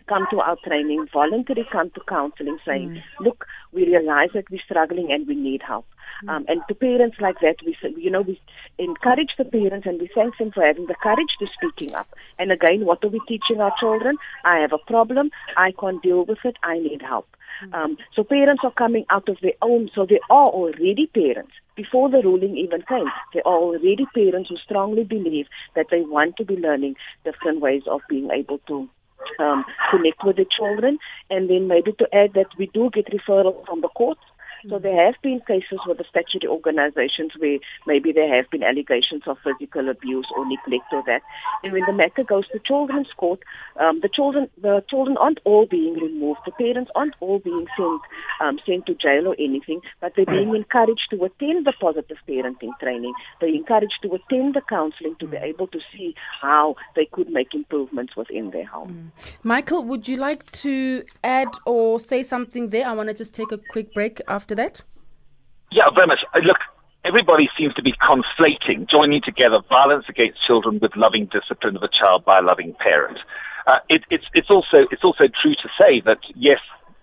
come 0.07 0.27
to 0.31 0.41
our 0.41 0.57
training, 0.65 1.07
voluntarily 1.13 1.67
come 1.71 1.91
to 1.91 2.01
counseling, 2.09 2.59
saying, 2.65 2.91
mm. 2.91 3.03
"Look, 3.21 3.47
we 3.73 3.87
realize 3.87 4.31
that 4.35 4.51
we're 4.51 4.61
struggling 4.65 5.13
and 5.13 5.27
we 5.27 5.35
need 5.35 5.63
help." 5.63 5.87
Um, 6.29 6.45
and 6.49 6.63
to 6.69 6.75
parents 6.75 7.17
like 7.21 7.41
that, 7.41 7.57
we 7.67 7.77
you 7.97 8.11
know 8.11 8.23
we 8.23 8.41
encourage 8.79 9.35
the 9.37 9.45
parents 9.45 9.87
and 9.87 10.01
we 10.01 10.09
thank 10.15 10.37
them 10.39 10.53
for 10.53 10.65
having 10.65 10.87
the 10.87 10.95
courage 11.03 11.35
to 11.39 11.47
speaking 11.57 11.95
up. 11.95 12.09
And 12.39 12.53
again, 12.53 12.85
what 12.85 13.05
are 13.05 13.09
we 13.09 13.21
teaching 13.29 13.61
our 13.61 13.75
children? 13.79 14.17
I 14.45 14.59
have 14.59 14.73
a 14.73 14.79
problem. 14.79 15.31
I 15.57 15.73
can't 15.79 16.03
deal 16.03 16.25
with 16.25 16.39
it. 16.45 16.57
I 16.63 16.79
need 16.79 17.03
help. 17.03 17.29
Mm-hmm. 17.63 17.75
Um, 17.75 17.97
so 18.15 18.25
parents 18.25 18.63
are 18.65 18.73
coming 18.73 19.05
out 19.11 19.29
of 19.29 19.39
their 19.43 19.59
own. 19.63 19.91
So 19.95 20.07
they 20.07 20.21
are 20.31 20.47
already 20.47 21.07
parents 21.07 21.53
before 21.77 22.09
the 22.09 22.23
ruling 22.23 22.57
even 22.57 22.83
came. 22.83 23.07
They 23.33 23.43
are 23.43 23.59
already 23.59 24.07
parents 24.15 24.49
who 24.49 24.57
strongly 24.57 25.05
believe 25.05 25.47
that 25.75 25.87
they 25.91 26.03
want 26.03 26.37
to 26.37 26.45
be 26.45 26.57
learning 26.57 26.97
different 27.25 27.61
ways 27.61 27.83
of 27.87 28.01
being 28.09 28.31
able 28.31 28.59
to 28.69 28.89
um, 29.39 29.65
connect 29.91 30.25
with 30.25 30.37
the 30.37 30.47
children. 30.57 30.99
And 31.31 31.49
then 31.49 31.69
maybe 31.69 31.93
to 31.93 32.15
add 32.15 32.35
that 32.35 32.49
we 32.59 32.67
do 32.67 32.91
get 32.91 33.07
referrals 33.07 33.65
from 33.67 33.81
the 33.81 33.89
courts 33.89 34.21
so 34.69 34.79
there 34.79 35.07
have 35.07 35.15
been 35.23 35.41
cases 35.47 35.79
with 35.87 35.99
the 35.99 36.05
statutory 36.09 36.51
organizations 36.51 37.33
where 37.39 37.59
maybe 37.87 38.13
there 38.13 38.35
have 38.35 38.51
been 38.51 38.63
allegations 38.63 39.23
of 39.27 39.37
physical 39.45 39.89
abuse 39.89 40.27
or 40.37 40.47
neglect 40.47 40.93
or 40.93 41.03
that. 41.07 41.23
And 41.63 41.73
when 41.73 41.83
the 41.87 41.93
matter 41.93 42.25
goes 42.25 42.49
to 42.49 42.59
children's 42.59 43.13
court, 43.17 43.41
um, 43.79 44.01
the 44.01 44.09
children 44.09 44.49
the 44.61 44.85
children 44.89 45.17
aren't 45.17 45.41
all 45.45 45.67
being 45.67 45.95
removed. 45.95 46.41
The 46.47 46.53
parents 46.53 46.91
aren't 46.95 47.15
all 47.21 47.39
being 47.39 47.67
sent 47.77 48.01
um, 48.41 48.59
sent 48.67 48.87
to 48.87 48.95
jail 48.95 49.29
or 49.29 49.37
anything, 49.39 49.81
but 50.01 50.13
they're 50.17 50.27
being 50.27 50.55
encouraged 50.55 51.09
to 51.11 51.25
attend 51.25 51.67
the 51.67 51.73
positive 51.81 52.19
parenting 52.29 52.71
training. 52.81 53.13
They're 53.41 53.55
encouraged 53.55 53.99
to 54.03 54.15
attend 54.15 54.55
the 54.55 54.63
counseling 54.69 55.17
to 55.21 55.27
be 55.27 55.37
able 55.37 55.67
to 55.69 55.81
see 55.93 56.15
how 56.41 56.77
they 56.97 57.07
could 57.07 57.29
make 57.29 57.55
improvements 57.55 58.17
within 58.17 58.51
their 58.51 58.67
home. 58.67 59.13
Mm. 59.19 59.35
Michael, 59.43 59.85
would 59.85 60.09
you 60.09 60.17
like 60.17 60.51
to 60.53 61.05
add 61.23 61.49
or 61.65 62.01
say 62.01 62.23
something 62.23 62.71
there? 62.71 62.87
I 62.87 62.93
want 62.93 63.09
to 63.09 63.15
just 63.15 63.35
take 63.35 63.53
a 63.53 63.59
quick 63.59 63.93
break 63.95 64.21
after 64.29 64.54
after 64.55 64.83
that? 64.83 64.83
Yeah, 65.71 65.91
very 65.95 66.07
much. 66.07 66.21
Uh, 66.35 66.41
look, 66.45 66.59
everybody 67.05 67.49
seems 67.59 67.75
to 67.75 67.83
be 67.83 67.93
conflating, 67.93 68.89
joining 68.89 69.23
together 69.23 69.61
violence 69.69 70.07
against 70.09 70.45
children 70.47 70.79
with 70.81 70.93
loving 70.97 71.27
discipline 71.27 71.77
of 71.77 71.83
a 71.83 71.89
child 71.89 72.25
by 72.25 72.39
a 72.39 72.43
loving 72.43 72.75
parent. 72.79 73.19
Uh, 73.67 73.79
it, 73.89 74.03
it's, 74.11 74.27
it's, 74.35 74.51
also, 74.51 74.87
it's 74.91 75.05
also 75.05 75.25
true 75.41 75.55
to 75.55 75.69
say 75.79 76.01
that, 76.05 76.19
yes, 76.37 76.61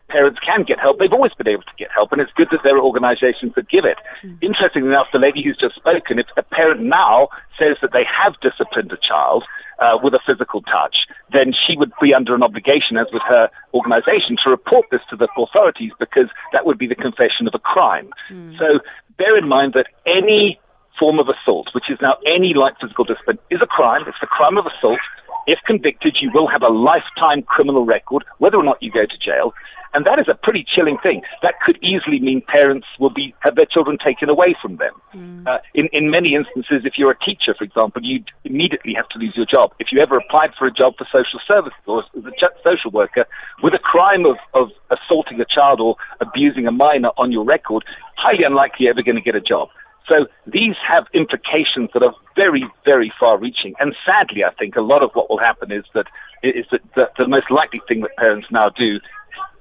parents 0.08 0.40
can 0.46 0.64
get 0.64 0.80
help. 0.80 1.00
They've 1.00 1.12
always 1.12 1.34
been 1.34 1.48
able 1.48 1.64
to 1.64 1.76
get 1.78 1.90
help, 1.92 2.12
and 2.12 2.22
it's 2.22 2.32
good 2.34 2.48
that 2.52 2.60
there 2.64 2.76
are 2.76 2.84
organizations 2.84 3.54
that 3.56 3.68
give 3.70 3.86
it. 3.86 3.98
Mm. 4.24 4.38
Interestingly 4.42 4.90
enough, 4.90 5.08
the 5.12 5.20
lady 5.20 5.42
who's 5.44 5.58
just 5.58 5.76
spoken, 5.76 6.20
if 6.20 6.28
a 6.38 6.44
parent 6.44 6.82
now 6.82 7.30
says 7.58 7.78
that 7.82 7.92
they 7.92 8.06
have 8.06 8.36
disciplined 8.42 8.92
a 8.92 8.98
child, 8.98 9.44
uh, 9.82 9.98
with 10.02 10.14
a 10.14 10.20
physical 10.26 10.62
touch, 10.62 10.96
then 11.34 11.52
she 11.52 11.76
would 11.76 11.92
be 12.02 12.14
under 12.14 12.36
an 12.36 12.44
obligation, 12.44 12.98
as 12.98 13.08
with 13.12 13.24
her 13.28 13.50
organization, 13.74 14.38
to 14.46 14.52
report 14.52 14.86
this 14.92 15.02
to 15.10 15.16
the 15.16 15.28
authorities 15.36 15.92
because 16.00 16.30
that 16.54 16.66
would 16.66 16.78
be 16.78 16.88
the 16.88 16.96
confession 16.96 17.48
of 17.48 17.54
a 17.54 17.60
crime. 17.60 18.10
Mm. 18.32 18.58
So 18.58 18.80
bear 19.18 19.38
in 19.38 19.48
mind 19.48 19.74
that 19.74 19.88
any 20.06 20.60
form 21.00 21.18
of 21.20 21.28
assault, 21.28 21.74
which 21.74 21.90
is 21.90 21.98
now 22.02 22.16
any 22.28 22.54
light 22.54 22.74
physical 22.80 23.06
discipline, 23.06 23.40
is 23.50 23.60
a 23.62 23.66
crime. 23.68 24.04
It's 24.08 24.22
the 24.22 24.28
crime 24.28 24.58
of 24.58 24.66
assault. 24.68 25.00
If 25.48 25.58
convicted, 25.66 26.18
you 26.22 26.30
will 26.32 26.48
have 26.48 26.62
a 26.62 26.72
lifetime 26.72 27.42
criminal 27.42 27.86
record, 27.86 28.24
whether 28.38 28.58
or 28.58 28.64
not 28.64 28.78
you 28.82 28.92
go 28.92 29.06
to 29.06 29.18
jail. 29.18 29.54
And 29.94 30.06
that 30.06 30.20
is 30.20 30.28
a 30.30 30.36
pretty 30.36 30.64
chilling 30.64 30.98
thing. 31.04 31.22
That 31.42 31.56
could 31.66 31.78
easily 31.84 32.20
mean 32.20 32.42
parents 32.48 32.88
will 33.00 33.10
be, 33.10 33.36
have 33.40 33.56
their 33.56 33.66
children 33.66 33.98
taken 34.04 34.30
away 34.30 34.56
from 34.62 34.78
them. 34.78 34.94
Mm. 35.14 35.48
Uh, 35.48 35.58
in, 35.74 35.90
in 35.92 36.10
many 36.10 36.34
instances, 36.34 36.86
if 36.86 36.94
you're 36.98 37.12
a 37.12 37.20
teacher, 37.20 37.54
for 37.58 37.64
example, 37.64 38.02
you'd 38.04 38.30
immediately 38.46 38.94
have 38.94 39.10
to 39.10 39.20
lose 39.20 39.34
your 39.36 39.46
job. 39.46 39.74
If 39.80 39.92
you 39.92 40.00
ever 40.00 40.18
applied 40.18 40.52
for 40.58 40.66
a 40.66 40.72
job 40.72 40.94
for 40.98 41.06
social 41.12 41.40
services 41.46 41.80
or 41.86 42.04
as 42.04 42.24
a 42.26 42.48
social 42.64 42.92
worker 42.92 43.26
with 43.62 43.74
a 43.74 43.80
crime 43.80 44.26
of, 44.26 44.38
of 44.54 44.70
assaulting 44.90 45.42
a 45.42 45.46
child 45.46 45.82
or 45.82 45.96
abusing 46.22 46.68
a 46.68 46.72
minor 46.72 47.10
on 47.18 47.32
your 47.32 47.44
record, 47.44 47.84
highly 48.16 48.44
unlikely 48.46 48.86
you're 48.86 48.92
ever 48.92 49.04
going 49.04 49.16
to 49.16 49.22
get 49.22 49.36
a 49.36 49.42
job. 49.42 49.70
So 50.12 50.28
these 50.48 50.76
have 50.88 51.06
implications 51.14 51.90
that 51.94 52.04
are 52.04 52.16
very, 52.36 52.66
very 52.86 53.14
far-reaching. 53.20 53.76
And 53.80 53.96
sadly, 54.06 54.44
I 54.44 54.52
think 54.56 54.76
a 54.76 54.82
lot 54.82 55.04
of 55.04 55.12
what 55.14 55.30
will 55.30 55.38
happen 55.38 55.72
is 55.72 55.84
that 55.94 56.08
is 56.44 56.66
that, 56.72 56.82
that 56.96 57.12
the 57.20 57.28
most 57.28 57.52
likely 57.52 57.82
thing 57.88 58.02
that 58.02 58.16
parents 58.18 58.48
now 58.50 58.70
do 58.70 59.00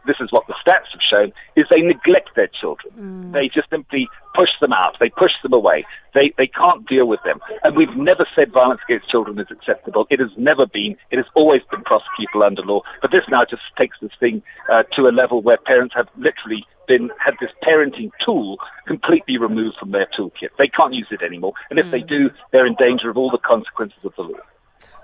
this 0.07 0.17
is 0.21 0.33
what 0.33 0.47
the 0.47 0.55
stats 0.65 0.91
have 0.93 1.01
shown, 1.09 1.33
is 1.57 1.67
they 1.71 1.81
neglect 1.81 2.31
their 2.37 2.49
children. 2.49 2.93
Mm. 2.99 3.33
They 3.33 3.49
just 3.49 3.71
simply 3.71 4.09
push 4.35 4.51
them 4.61 4.73
out. 4.73 4.97
They 5.01 5.11
push 5.11 5.33
them 5.43 5.53
away. 5.53 5.85
They, 6.15 6.33
they 6.39 6.47
can't 6.47 6.87
deal 6.87 7.07
with 7.07 7.21
them. 7.25 7.41
And 7.63 7.77
we've 7.77 7.95
never 7.97 8.27
said 8.35 8.53
violence 8.53 8.81
against 8.89 9.11
children 9.11 9.39
is 9.39 9.49
acceptable. 9.51 10.07
It 10.11 10.21
has 10.21 10.31
never 10.37 10.67
been. 10.67 10.97
It 11.11 11.17
has 11.17 11.27
always 11.35 11.63
been 11.71 11.83
prosecutable 11.83 12.45
under 12.45 12.63
law. 12.63 12.83
But 13.03 13.11
this 13.11 13.25
now 13.29 13.45
just 13.45 13.63
takes 13.77 13.97
this 14.01 14.13
thing 14.21 14.43
uh, 14.73 14.85
to 14.95 15.03
a 15.03 15.13
level 15.13 15.43
where 15.43 15.59
parents 15.59 15.95
have 15.97 16.09
literally 16.17 16.65
been, 16.87 17.11
had 17.25 17.35
this 17.41 17.51
parenting 17.63 18.11
tool 18.25 18.59
completely 18.87 19.39
removed 19.39 19.77
from 19.79 19.93
their 19.93 20.07
toolkit. 20.19 20.49
They 20.59 20.69
can't 20.69 20.95
use 20.95 21.09
it 21.11 21.23
anymore. 21.23 21.53
And 21.71 21.79
if 21.79 21.87
mm. 21.87 21.91
they 21.93 22.01
do, 22.01 22.31
they're 22.53 22.67
in 22.67 22.77
danger 22.81 23.11
of 23.11 23.17
all 23.17 23.31
the 23.31 23.39
consequences 23.39 23.99
of 24.05 24.13
the 24.17 24.23
law. 24.23 24.39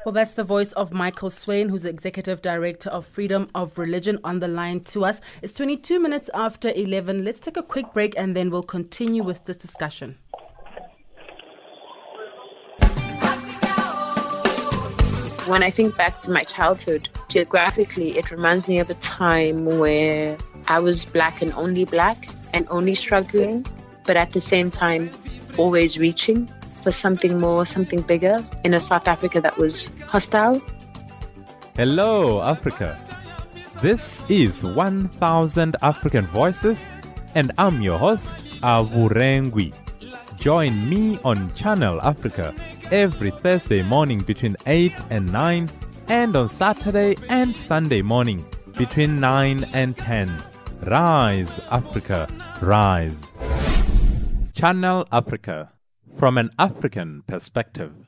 Well, 0.06 0.12
that's 0.12 0.34
the 0.34 0.44
voice 0.44 0.70
of 0.74 0.92
Michael 0.92 1.30
Swain, 1.30 1.68
who's 1.68 1.84
Executive 1.84 2.40
Director 2.40 2.88
of 2.90 3.04
Freedom 3.04 3.48
of 3.56 3.76
Religion, 3.76 4.20
on 4.22 4.38
the 4.38 4.46
line 4.46 4.84
to 4.84 5.04
us. 5.04 5.20
It's 5.42 5.52
22 5.54 5.98
minutes 5.98 6.30
after 6.32 6.70
11. 6.70 7.24
Let's 7.24 7.40
take 7.40 7.56
a 7.56 7.62
quick 7.64 7.92
break 7.92 8.14
and 8.16 8.36
then 8.36 8.48
we'll 8.48 8.62
continue 8.62 9.24
with 9.24 9.44
this 9.46 9.56
discussion. 9.56 10.16
When 15.48 15.64
I 15.64 15.72
think 15.72 15.96
back 15.96 16.22
to 16.22 16.30
my 16.30 16.44
childhood, 16.44 17.08
geographically, 17.28 18.16
it 18.16 18.30
reminds 18.30 18.68
me 18.68 18.78
of 18.78 18.88
a 18.88 18.94
time 18.94 19.64
where 19.80 20.38
I 20.68 20.78
was 20.78 21.04
black 21.04 21.42
and 21.42 21.52
only 21.54 21.84
black 21.84 22.28
and 22.54 22.64
only 22.70 22.94
struggling, 22.94 23.66
but 24.04 24.16
at 24.16 24.30
the 24.30 24.40
same 24.40 24.70
time, 24.70 25.10
always 25.58 25.98
reaching 25.98 26.48
for 26.86 26.92
something 26.92 27.36
more, 27.38 27.66
something 27.66 28.00
bigger 28.00 28.38
in 28.62 28.72
a 28.74 28.78
South 28.78 29.08
Africa 29.08 29.40
that 29.40 29.58
was 29.58 29.90
hostile. 30.06 30.62
Hello, 31.74 32.40
Africa. 32.42 32.94
This 33.82 34.22
is 34.28 34.62
1000 34.62 35.74
African 35.82 36.26
Voices, 36.26 36.86
and 37.34 37.50
I'm 37.58 37.82
your 37.82 37.98
host, 37.98 38.36
Avurengwi. 38.62 39.74
Join 40.38 40.88
me 40.88 41.18
on 41.24 41.52
Channel 41.54 42.00
Africa 42.02 42.54
every 42.92 43.32
Thursday 43.32 43.82
morning 43.82 44.20
between 44.20 44.54
8 44.64 44.92
and 45.10 45.32
9, 45.32 45.68
and 46.06 46.36
on 46.36 46.48
Saturday 46.48 47.16
and 47.28 47.56
Sunday 47.56 48.00
morning 48.00 48.46
between 48.78 49.18
9 49.18 49.64
and 49.72 49.98
10. 49.98 50.30
Rise, 50.82 51.58
Africa, 51.68 52.28
rise. 52.62 53.20
Channel 54.54 55.04
Africa 55.10 55.72
from 56.16 56.38
an 56.38 56.50
African 56.58 57.22
perspective. 57.26 58.05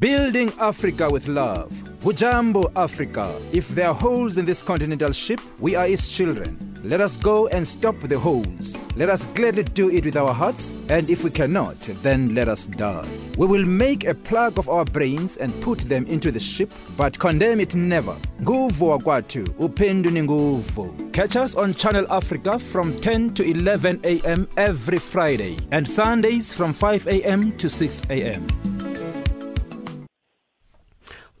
Building 0.00 0.50
Africa 0.58 1.10
with 1.10 1.28
love. 1.28 1.68
Hujambo 2.00 2.72
Africa. 2.74 3.38
If 3.52 3.68
there 3.68 3.88
are 3.88 3.94
holes 3.94 4.38
in 4.38 4.46
this 4.46 4.62
continental 4.62 5.12
ship, 5.12 5.42
we 5.58 5.74
are 5.74 5.86
its 5.86 6.08
children. 6.08 6.56
Let 6.82 7.02
us 7.02 7.18
go 7.18 7.48
and 7.48 7.68
stop 7.68 8.00
the 8.00 8.18
holes. 8.18 8.78
Let 8.96 9.10
us 9.10 9.26
gladly 9.34 9.64
do 9.64 9.90
it 9.90 10.06
with 10.06 10.16
our 10.16 10.32
hearts, 10.32 10.72
and 10.88 11.10
if 11.10 11.22
we 11.22 11.28
cannot, 11.28 11.78
then 12.02 12.34
let 12.34 12.48
us 12.48 12.64
die. 12.64 13.06
We 13.36 13.46
will 13.46 13.66
make 13.66 14.06
a 14.06 14.14
plug 14.14 14.58
of 14.58 14.70
our 14.70 14.86
brains 14.86 15.36
and 15.36 15.52
put 15.60 15.80
them 15.80 16.06
into 16.06 16.30
the 16.30 16.40
ship, 16.40 16.72
but 16.96 17.18
condemn 17.18 17.60
it 17.60 17.74
never. 17.74 18.16
Nguvu 18.40 18.88
wakwatu, 18.88 19.44
upendu 19.58 20.10
nguvu. 20.10 21.12
Catch 21.12 21.36
us 21.36 21.54
on 21.54 21.74
Channel 21.74 22.06
Africa 22.10 22.58
from 22.58 22.98
10 23.02 23.34
to 23.34 23.42
11 23.44 24.00
a.m. 24.04 24.48
every 24.56 24.98
Friday, 24.98 25.58
and 25.72 25.86
Sundays 25.86 26.54
from 26.54 26.72
5 26.72 27.06
a.m. 27.06 27.52
to 27.58 27.68
6 27.68 28.02
a.m. 28.08 28.46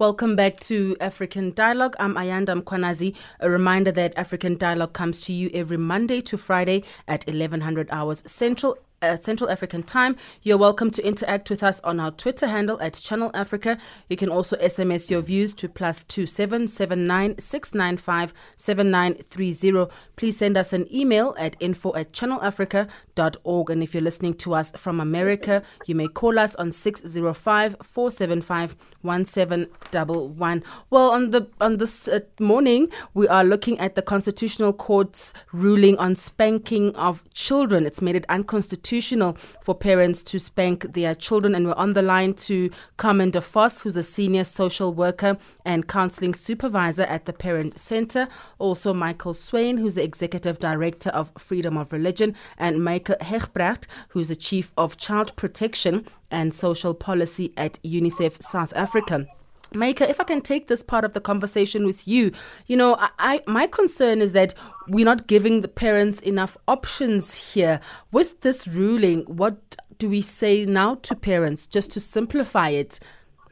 Welcome 0.00 0.34
back 0.34 0.60
to 0.60 0.96
African 0.98 1.52
Dialogue. 1.52 1.94
I'm 2.00 2.14
Ayanda 2.14 2.62
Mkwanazi. 2.62 3.14
A 3.40 3.50
reminder 3.50 3.92
that 3.92 4.14
African 4.16 4.56
Dialogue 4.56 4.94
comes 4.94 5.20
to 5.20 5.34
you 5.34 5.50
every 5.52 5.76
Monday 5.76 6.22
to 6.22 6.38
Friday 6.38 6.84
at 7.06 7.26
1100 7.26 7.90
hours 7.92 8.22
Central 8.24 8.78
uh, 9.02 9.16
Central 9.16 9.50
African 9.50 9.82
time. 9.82 10.16
You're 10.42 10.58
welcome 10.58 10.90
to 10.90 11.06
interact 11.06 11.50
with 11.50 11.62
us 11.62 11.80
on 11.80 12.00
our 12.00 12.10
Twitter 12.10 12.46
handle 12.46 12.80
at 12.80 12.94
Channel 12.94 13.30
Africa. 13.34 13.78
You 14.08 14.16
can 14.16 14.28
also 14.28 14.56
SMS 14.56 15.10
your 15.10 15.22
views 15.22 15.54
to 15.54 15.68
plus 15.68 16.04
two 16.04 16.26
seven 16.26 16.68
seven 16.68 17.06
nine 17.06 17.38
six 17.38 17.74
nine 17.74 17.96
five 17.96 18.34
seven 18.56 18.90
nine 18.90 19.14
three 19.30 19.52
zero. 19.52 19.88
Please 20.16 20.36
send 20.36 20.56
us 20.56 20.72
an 20.72 20.86
email 20.94 21.34
at 21.38 21.56
info 21.60 21.94
at 21.94 22.12
channelafrica.org. 22.12 23.70
And 23.70 23.82
if 23.82 23.94
you're 23.94 24.02
listening 24.02 24.34
to 24.34 24.54
us 24.54 24.70
from 24.76 25.00
America, 25.00 25.62
you 25.86 25.94
may 25.94 26.08
call 26.08 26.38
us 26.38 26.54
on 26.56 26.70
605 26.70 27.76
475 27.82 28.76
1711. 29.02 30.62
Well, 30.90 31.10
on 31.10 31.30
the 31.30 31.48
on 31.60 31.78
this 31.78 32.06
uh, 32.06 32.20
morning, 32.38 32.88
we 33.14 33.26
are 33.28 33.44
looking 33.44 33.78
at 33.78 33.94
the 33.94 34.02
Constitutional 34.02 34.72
Court's 34.72 35.32
ruling 35.52 35.96
on 35.98 36.16
spanking 36.16 36.94
of 36.96 37.24
children. 37.32 37.86
It's 37.86 38.02
made 38.02 38.16
it 38.16 38.26
unconstitutional 38.28 38.89
constitutional 38.90 39.36
for 39.60 39.74
parents 39.74 40.22
to 40.24 40.38
spank 40.40 40.94
their 40.94 41.14
children. 41.14 41.54
And 41.54 41.66
we're 41.66 41.74
on 41.74 41.92
the 41.92 42.02
line 42.02 42.34
to 42.48 42.70
Carmen 42.96 43.30
de 43.30 43.40
Vos, 43.40 43.82
who's 43.82 43.96
a 43.96 44.02
senior 44.02 44.42
social 44.44 44.92
worker 44.92 45.38
and 45.64 45.86
counseling 45.86 46.34
supervisor 46.34 47.04
at 47.04 47.24
the 47.24 47.32
Parent 47.32 47.78
Center. 47.78 48.26
Also, 48.58 48.92
Michael 48.92 49.34
Swain, 49.34 49.76
who's 49.78 49.94
the 49.94 50.02
executive 50.02 50.58
director 50.58 51.10
of 51.10 51.30
Freedom 51.38 51.76
of 51.76 51.92
Religion, 51.92 52.34
and 52.58 52.82
Michael 52.82 53.16
Huijbreg, 53.20 53.86
who's 54.08 54.28
the 54.28 54.36
chief 54.36 54.72
of 54.76 54.96
child 54.96 55.36
protection 55.36 56.06
and 56.30 56.52
social 56.52 56.94
policy 56.94 57.52
at 57.56 57.78
UNICEF 57.84 58.42
South 58.42 58.72
Africa. 58.74 59.26
Maker, 59.72 60.04
if 60.04 60.20
I 60.20 60.24
can 60.24 60.40
take 60.40 60.68
this 60.68 60.82
part 60.82 61.04
of 61.04 61.12
the 61.12 61.20
conversation 61.20 61.86
with 61.86 62.08
you, 62.08 62.32
you 62.66 62.76
know, 62.76 62.96
I, 62.96 63.10
I, 63.18 63.42
my 63.46 63.66
concern 63.66 64.20
is 64.20 64.32
that 64.32 64.54
we're 64.88 65.04
not 65.04 65.26
giving 65.26 65.60
the 65.60 65.68
parents 65.68 66.20
enough 66.20 66.56
options 66.66 67.34
here. 67.34 67.80
With 68.12 68.40
this 68.40 68.66
ruling, 68.66 69.20
what 69.22 69.76
do 69.98 70.08
we 70.08 70.20
say 70.20 70.64
now 70.64 70.96
to 70.96 71.14
parents, 71.14 71.66
just 71.66 71.92
to 71.92 72.00
simplify 72.00 72.70
it? 72.70 72.98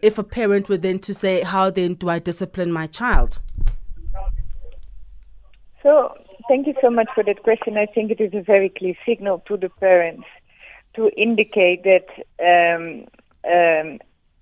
If 0.02 0.18
a 0.18 0.24
parent 0.24 0.68
were 0.68 0.78
then 0.78 0.98
to 1.00 1.14
say, 1.14 1.42
how 1.42 1.70
then 1.70 1.94
do 1.94 2.08
I 2.08 2.18
discipline 2.18 2.72
my 2.72 2.86
child? 2.86 3.40
So, 5.82 6.14
thank 6.48 6.66
you 6.66 6.74
so 6.80 6.90
much 6.90 7.08
for 7.14 7.22
that 7.24 7.42
question. 7.42 7.76
I 7.76 7.86
think 7.86 8.10
it 8.10 8.20
is 8.20 8.32
a 8.34 8.42
very 8.42 8.68
clear 8.68 8.94
signal 9.06 9.42
to 9.46 9.56
the 9.56 9.68
parents 9.68 10.26
to 10.94 11.10
indicate 11.16 11.84
that 11.84 12.06
um, 12.42 13.06
um, 13.48 13.98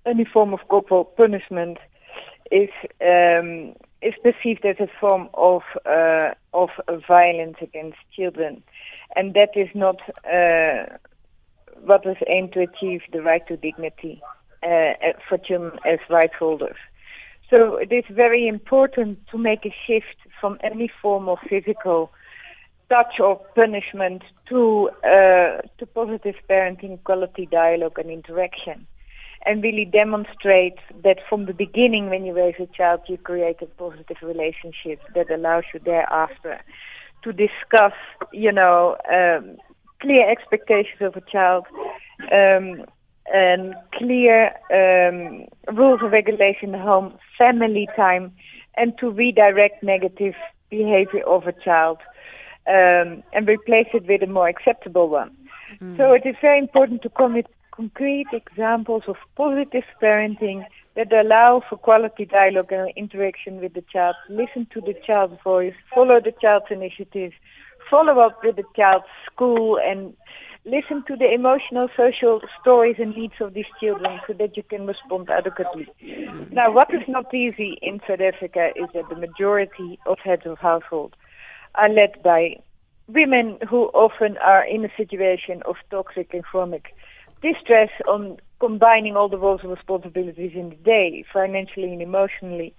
any 0.07 0.25
form 0.25 0.53
of 0.53 0.59
corporal 0.67 1.05
punishment 1.05 1.77
is 2.51 2.69
um, 3.01 3.73
is 4.01 4.13
perceived 4.23 4.65
as 4.65 4.77
a 4.79 4.87
form 4.99 5.29
of 5.33 5.61
uh, 5.85 6.31
of 6.53 6.69
violence 7.07 7.57
against 7.61 7.97
children, 8.15 8.63
and 9.15 9.33
that 9.33 9.51
is 9.55 9.69
not 9.75 9.97
uh, 10.25 10.85
what 11.83 12.05
is 12.05 12.17
aimed 12.27 12.53
to 12.53 12.61
achieve 12.61 13.01
the 13.11 13.21
right 13.21 13.45
to 13.47 13.57
dignity 13.57 14.21
uh, 14.63 14.93
for 15.27 15.37
children 15.37 15.79
as 15.85 15.99
rights 16.09 16.35
holders. 16.39 16.77
So 17.49 17.75
it 17.75 17.91
is 17.91 18.03
very 18.09 18.47
important 18.47 19.19
to 19.31 19.37
make 19.37 19.65
a 19.65 19.73
shift 19.85 20.17
from 20.39 20.57
any 20.63 20.91
form 21.01 21.29
of 21.29 21.39
physical 21.49 22.11
touch 22.89 23.19
or 23.19 23.37
punishment 23.55 24.21
to 24.49 24.89
uh, 25.03 25.61
to 25.77 25.85
positive 25.93 26.35
parenting, 26.49 27.03
quality 27.03 27.45
dialogue, 27.45 27.99
and 27.99 28.09
interaction 28.09 28.87
and 29.47 29.63
really 29.63 29.85
demonstrate 29.85 30.77
that 31.03 31.19
from 31.29 31.45
the 31.45 31.53
beginning 31.53 32.09
when 32.09 32.25
you 32.25 32.33
raise 32.33 32.55
a 32.59 32.67
child 32.67 32.99
you 33.07 33.17
create 33.17 33.61
a 33.61 33.65
positive 33.65 34.17
relationship 34.21 34.99
that 35.15 35.31
allows 35.31 35.63
you 35.73 35.79
thereafter 35.79 36.59
to 37.23 37.31
discuss 37.31 37.93
you 38.33 38.51
know 38.51 38.97
um, 39.11 39.55
clear 40.01 40.29
expectations 40.29 41.01
of 41.01 41.15
a 41.15 41.21
child 41.31 41.65
um, 42.33 42.85
and 43.33 43.73
clear 43.93 44.51
um, 44.71 45.45
rules 45.75 46.01
and 46.01 46.11
regulation 46.11 46.65
in 46.67 46.71
the 46.73 46.79
home 46.79 47.17
family 47.37 47.87
time 47.95 48.31
and 48.75 48.97
to 48.99 49.09
redirect 49.09 49.81
negative 49.81 50.35
behavior 50.69 51.25
of 51.25 51.47
a 51.47 51.53
child 51.53 51.99
um, 52.67 53.23
and 53.31 53.47
replace 53.47 53.87
it 53.93 54.05
with 54.07 54.21
a 54.21 54.27
more 54.27 54.49
acceptable 54.49 55.07
one 55.07 55.31
mm. 55.81 55.95
so 55.95 56.11
it 56.11 56.23
is 56.25 56.35
very 56.41 56.59
important 56.59 57.01
to 57.01 57.09
commit 57.09 57.47
concrete 57.77 58.27
examples 58.33 59.03
of 59.07 59.15
positive 59.35 59.83
parenting 60.01 60.65
that 60.95 61.13
allow 61.13 61.61
for 61.69 61.77
quality 61.77 62.25
dialogue 62.25 62.71
and 62.71 62.91
interaction 62.97 63.61
with 63.61 63.73
the 63.75 63.83
child, 63.93 64.15
listen 64.29 64.67
to 64.73 64.81
the 64.81 64.95
child's 65.05 65.39
voice, 65.43 65.75
follow 65.93 66.19
the 66.19 66.33
child's 66.41 66.65
initiatives, 66.71 67.35
follow 67.89 68.19
up 68.19 68.39
with 68.43 68.55
the 68.55 68.63
child's 68.75 69.05
school 69.31 69.77
and 69.79 70.15
listen 70.65 71.03
to 71.07 71.15
the 71.15 71.31
emotional, 71.31 71.87
social 71.95 72.41
stories 72.59 72.95
and 72.97 73.15
needs 73.15 73.35
of 73.39 73.53
these 73.53 73.71
children 73.79 74.19
so 74.25 74.33
that 74.33 74.57
you 74.57 74.63
can 74.63 74.87
respond 74.87 75.29
adequately. 75.29 75.87
Now, 76.51 76.71
what 76.73 76.91
is 76.91 77.07
not 77.07 77.31
easy 77.33 77.77
in 77.81 78.01
South 78.07 78.19
Africa 78.19 78.69
is 78.75 78.89
that 78.95 79.07
the 79.07 79.15
majority 79.15 79.99
of 80.07 80.17
heads 80.23 80.47
of 80.47 80.57
household 80.57 81.15
are 81.75 81.89
led 81.89 82.23
by 82.23 82.57
women 83.07 83.59
who 83.69 83.83
often 83.93 84.35
are 84.37 84.65
in 84.65 84.83
a 84.83 84.89
situation 84.97 85.61
of 85.65 85.75
toxic 85.91 86.33
and 86.33 86.43
chronic 86.43 86.87
distress 87.41 87.89
on 88.07 88.37
combining 88.59 89.15
all 89.15 89.29
the 89.29 89.37
roles 89.37 89.61
and 89.61 89.71
responsibilities 89.71 90.51
in 90.55 90.69
the 90.69 90.75
day, 90.75 91.23
financially 91.31 91.91
and 91.91 92.01
emotionally. 92.01 92.73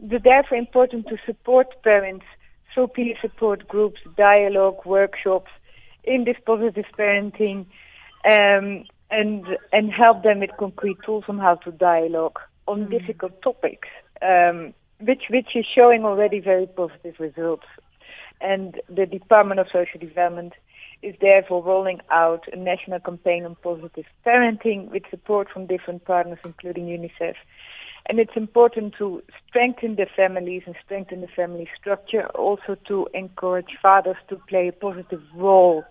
It's 0.00 0.24
therefore 0.24 0.58
important 0.58 1.08
to 1.08 1.16
support 1.26 1.82
parents 1.82 2.24
through 2.72 2.88
peer 2.88 3.14
support 3.20 3.66
groups, 3.68 4.00
dialogue, 4.16 4.84
workshops, 4.84 5.50
in 6.04 6.24
this 6.24 6.36
positive 6.44 6.84
parenting, 6.98 7.66
um, 8.30 8.84
and 9.10 9.46
and 9.72 9.90
help 9.92 10.22
them 10.22 10.40
with 10.40 10.50
concrete 10.58 10.98
tools 11.04 11.24
on 11.28 11.38
how 11.38 11.54
to 11.56 11.72
dialogue 11.72 12.38
on 12.66 12.86
mm. 12.86 12.90
difficult 12.90 13.40
topics, 13.42 13.88
um, 14.22 14.74
which 15.00 15.24
which 15.30 15.50
is 15.54 15.66
showing 15.74 16.04
already 16.04 16.40
very 16.40 16.66
positive 16.66 17.14
results. 17.18 17.66
And 18.40 18.80
the 18.88 19.06
Department 19.06 19.60
of 19.60 19.66
Social 19.72 20.00
Development 20.00 20.52
is 21.04 21.14
therefore 21.20 21.62
rolling 21.62 22.00
out 22.10 22.44
a 22.52 22.56
national 22.56 22.98
campaign 23.00 23.44
on 23.44 23.56
positive 23.56 24.06
parenting 24.26 24.90
with 24.90 25.02
support 25.10 25.48
from 25.52 25.66
different 25.66 26.04
partners, 26.04 26.38
including 26.44 26.86
UNICEF. 26.86 27.34
And 28.06 28.18
it's 28.18 28.36
important 28.36 28.94
to 28.98 29.22
strengthen 29.48 29.96
the 29.96 30.06
families 30.16 30.62
and 30.66 30.74
strengthen 30.84 31.20
the 31.20 31.28
family 31.28 31.68
structure, 31.78 32.26
also 32.28 32.76
to 32.88 33.08
encourage 33.14 33.78
fathers 33.80 34.16
to 34.28 34.36
play 34.48 34.68
a 34.68 34.72
positive 34.72 35.22
role 35.34 35.84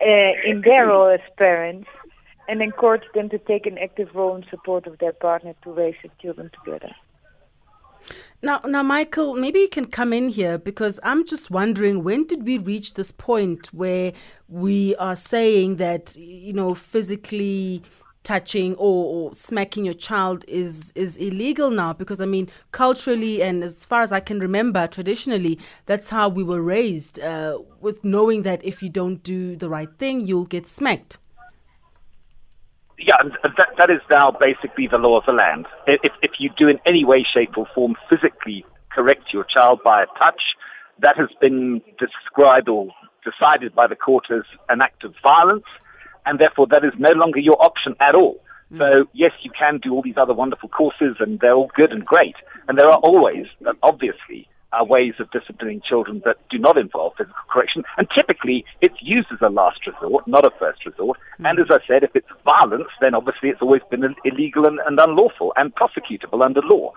uh, 0.00 0.32
in 0.44 0.62
their 0.62 0.86
role 0.86 1.08
as 1.08 1.20
parents, 1.36 1.88
and 2.48 2.62
encourage 2.62 3.04
them 3.14 3.28
to 3.30 3.38
take 3.38 3.66
an 3.66 3.78
active 3.78 4.14
role 4.14 4.36
in 4.36 4.44
support 4.50 4.86
of 4.86 4.98
their 4.98 5.12
partner 5.12 5.54
to 5.64 5.72
raise 5.72 5.96
the 6.02 6.10
children 6.20 6.50
together. 6.64 6.94
Now, 8.46 8.60
now, 8.64 8.84
Michael, 8.84 9.34
maybe 9.34 9.58
you 9.58 9.68
can 9.68 9.86
come 9.86 10.12
in 10.12 10.28
here 10.28 10.56
because 10.56 11.00
I'm 11.02 11.26
just 11.26 11.50
wondering 11.50 12.04
when 12.04 12.28
did 12.28 12.44
we 12.46 12.58
reach 12.58 12.94
this 12.94 13.10
point 13.10 13.74
where 13.74 14.12
we 14.46 14.94
are 14.98 15.16
saying 15.16 15.78
that 15.78 16.14
you 16.14 16.52
know 16.52 16.72
physically 16.72 17.82
touching 18.22 18.76
or, 18.76 19.30
or, 19.30 19.34
smacking 19.34 19.84
your 19.84 19.94
child 19.94 20.44
is 20.46 20.92
is 20.94 21.16
illegal 21.16 21.72
now? 21.72 21.92
Because 21.92 22.20
I 22.20 22.26
mean 22.26 22.48
culturally 22.70 23.42
and 23.42 23.64
as 23.64 23.84
far 23.84 24.02
as 24.02 24.12
I 24.12 24.20
can 24.20 24.38
remember 24.38 24.86
traditionally 24.86 25.58
that's 25.86 26.10
how 26.10 26.28
we 26.28 26.44
were 26.44 26.62
raised 26.62 27.18
uh, 27.18 27.58
with 27.80 28.04
knowing 28.04 28.44
that 28.44 28.64
if 28.64 28.80
you 28.80 28.90
don't 28.90 29.24
do 29.24 29.56
the 29.56 29.68
right 29.68 29.90
thing 29.98 30.24
you'll 30.24 30.44
get 30.44 30.68
smacked 30.68 31.18
yeah, 32.98 33.16
that, 33.42 33.68
that 33.78 33.90
is 33.90 34.00
now 34.10 34.30
basically 34.30 34.88
the 34.90 34.98
law 34.98 35.18
of 35.18 35.24
the 35.26 35.32
land. 35.32 35.66
If, 35.86 36.12
if 36.22 36.32
you 36.38 36.50
do 36.56 36.68
in 36.68 36.78
any 36.86 37.04
way, 37.04 37.24
shape, 37.24 37.56
or 37.56 37.66
form 37.74 37.94
physically 38.08 38.64
correct 38.90 39.32
your 39.32 39.44
child 39.44 39.80
by 39.84 40.02
a 40.02 40.06
touch, 40.18 40.40
that 41.00 41.16
has 41.16 41.28
been 41.40 41.82
described 41.98 42.68
or 42.68 42.88
decided 43.22 43.74
by 43.74 43.86
the 43.86 43.96
court 43.96 44.24
as 44.30 44.44
an 44.68 44.80
act 44.80 45.04
of 45.04 45.14
violence, 45.22 45.66
and 46.24 46.38
therefore 46.38 46.66
that 46.70 46.84
is 46.84 46.92
no 46.98 47.12
longer 47.14 47.40
your 47.40 47.62
option 47.62 47.94
at 48.00 48.14
all. 48.14 48.40
Mm. 48.72 48.78
So, 48.78 49.10
yes, 49.12 49.32
you 49.42 49.50
can 49.50 49.78
do 49.78 49.92
all 49.92 50.02
these 50.02 50.16
other 50.16 50.34
wonderful 50.34 50.68
courses, 50.68 51.16
and 51.20 51.38
they're 51.40 51.54
all 51.54 51.70
good 51.76 51.92
and 51.92 52.04
great. 52.04 52.36
And 52.68 52.78
there 52.78 52.88
are 52.88 52.98
always, 52.98 53.46
obviously, 53.82 54.48
uh, 54.78 54.84
ways 54.84 55.14
of 55.18 55.30
disciplining 55.30 55.80
children 55.88 56.22
that 56.24 56.36
do 56.50 56.58
not 56.58 56.76
involve 56.76 57.14
physical 57.16 57.46
correction. 57.50 57.82
And 57.96 58.08
typically, 58.14 58.64
it's 58.80 58.96
used 59.00 59.28
as 59.32 59.38
a 59.40 59.48
last 59.48 59.86
resort, 59.86 60.26
not 60.26 60.44
a 60.44 60.50
first 60.58 60.84
resort. 60.84 61.18
Mm. 61.40 61.50
And 61.50 61.58
as 61.60 61.66
I 61.70 61.78
said, 61.86 62.02
if 62.02 62.14
it's 62.14 62.28
violence, 62.44 62.88
then 63.00 63.14
obviously 63.14 63.50
it's 63.50 63.62
always 63.62 63.82
been 63.90 64.04
illegal 64.24 64.66
and, 64.66 64.78
and 64.86 64.98
unlawful 65.00 65.52
and 65.56 65.74
prosecutable 65.74 66.44
under 66.44 66.60
law. 66.62 66.92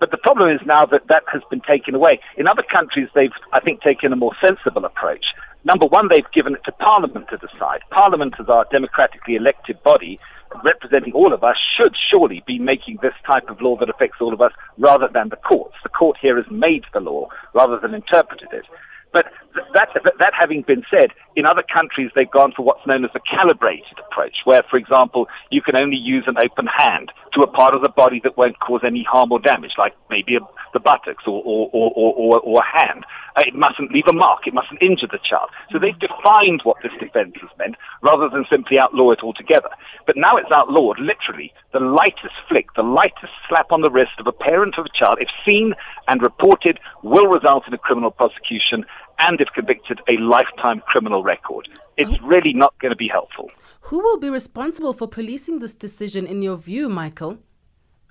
But 0.00 0.12
the 0.12 0.18
problem 0.18 0.50
is 0.54 0.60
now 0.64 0.86
that 0.86 1.08
that 1.08 1.24
has 1.32 1.42
been 1.50 1.60
taken 1.60 1.94
away. 1.94 2.20
In 2.36 2.46
other 2.46 2.62
countries, 2.62 3.08
they've, 3.14 3.34
I 3.52 3.60
think, 3.60 3.82
taken 3.82 4.12
a 4.12 4.16
more 4.16 4.32
sensible 4.46 4.84
approach. 4.84 5.26
Number 5.64 5.86
one, 5.86 6.08
they've 6.08 6.30
given 6.32 6.54
it 6.54 6.62
to 6.66 6.72
Parliament 6.72 7.26
to 7.30 7.36
decide. 7.36 7.80
Parliament 7.90 8.34
is 8.38 8.48
our 8.48 8.64
democratically 8.70 9.34
elected 9.34 9.82
body 9.82 10.20
representing 10.64 11.12
all 11.12 11.32
of 11.32 11.42
us 11.42 11.56
should 11.76 11.94
surely 12.12 12.42
be 12.46 12.58
making 12.58 12.98
this 13.02 13.14
type 13.30 13.48
of 13.48 13.60
law 13.60 13.76
that 13.78 13.90
affects 13.90 14.18
all 14.20 14.32
of 14.32 14.40
us 14.40 14.52
rather 14.78 15.08
than 15.12 15.28
the 15.28 15.36
courts. 15.36 15.74
The 15.82 15.88
court 15.88 16.16
here 16.20 16.36
has 16.36 16.50
made 16.50 16.84
the 16.92 17.00
law 17.00 17.28
rather 17.54 17.78
than 17.78 17.94
interpreted 17.94 18.48
it. 18.52 18.64
But 19.12 19.26
that, 19.74 19.88
that 20.18 20.32
having 20.38 20.62
been 20.62 20.82
said, 20.90 21.10
in 21.36 21.46
other 21.46 21.62
countries 21.62 22.10
they've 22.14 22.30
gone 22.30 22.52
for 22.56 22.62
what's 22.62 22.86
known 22.86 23.04
as 23.04 23.10
a 23.14 23.20
calibrated 23.20 23.98
approach, 23.98 24.36
where, 24.44 24.62
for 24.70 24.76
example, 24.76 25.26
you 25.50 25.62
can 25.62 25.76
only 25.76 25.96
use 25.96 26.24
an 26.26 26.36
open 26.38 26.66
hand 26.66 27.12
to 27.34 27.42
a 27.42 27.46
part 27.46 27.74
of 27.74 27.82
the 27.82 27.88
body 27.88 28.20
that 28.24 28.36
won't 28.36 28.58
cause 28.60 28.80
any 28.84 29.04
harm 29.08 29.32
or 29.32 29.38
damage, 29.38 29.74
like 29.78 29.94
maybe 30.10 30.36
a, 30.36 30.40
the 30.72 30.80
buttocks 30.80 31.24
or, 31.26 31.42
or, 31.44 31.70
or, 31.72 31.92
or, 31.94 32.40
or 32.40 32.60
a 32.60 32.80
hand. 32.80 33.04
Uh, 33.36 33.42
it 33.46 33.54
mustn't 33.54 33.92
leave 33.92 34.08
a 34.08 34.12
mark. 34.12 34.46
It 34.46 34.54
mustn't 34.54 34.82
injure 34.82 35.06
the 35.06 35.20
child. 35.22 35.50
So 35.70 35.78
they've 35.78 35.98
defined 35.98 36.60
what 36.64 36.78
this 36.82 36.92
defense 36.98 37.34
has 37.40 37.50
meant 37.58 37.76
rather 38.02 38.28
than 38.28 38.44
simply 38.50 38.78
outlaw 38.78 39.10
it 39.10 39.22
altogether. 39.22 39.70
But 40.06 40.16
now 40.16 40.36
it's 40.36 40.50
outlawed, 40.50 40.98
literally, 40.98 41.52
the 41.72 41.80
lightest 41.80 42.34
flick, 42.48 42.66
the 42.74 42.82
lightest 42.82 43.32
slap 43.48 43.70
on 43.70 43.82
the 43.82 43.90
wrist 43.90 44.18
of 44.18 44.26
a 44.26 44.32
parent 44.32 44.74
of 44.78 44.86
a 44.86 44.98
child, 44.98 45.18
if 45.20 45.30
seen 45.46 45.74
and 46.08 46.22
reported, 46.22 46.80
will 47.02 47.28
result 47.28 47.64
in 47.68 47.74
a 47.74 47.78
criminal 47.78 48.10
prosecution 48.10 48.84
and, 49.18 49.40
if 49.40 49.48
convicted, 49.54 50.00
a 50.08 50.20
lifetime 50.20 50.82
criminal 50.86 51.22
record. 51.22 51.68
It's 51.96 52.10
oh. 52.10 52.26
really 52.26 52.52
not 52.52 52.78
going 52.78 52.90
to 52.90 52.96
be 52.96 53.08
helpful. 53.08 53.50
Who 53.82 54.00
will 54.00 54.18
be 54.18 54.30
responsible 54.30 54.92
for 54.92 55.08
policing 55.08 55.60
this 55.60 55.74
decision, 55.74 56.26
in 56.26 56.42
your 56.42 56.56
view, 56.56 56.88
Michael? 56.88 57.38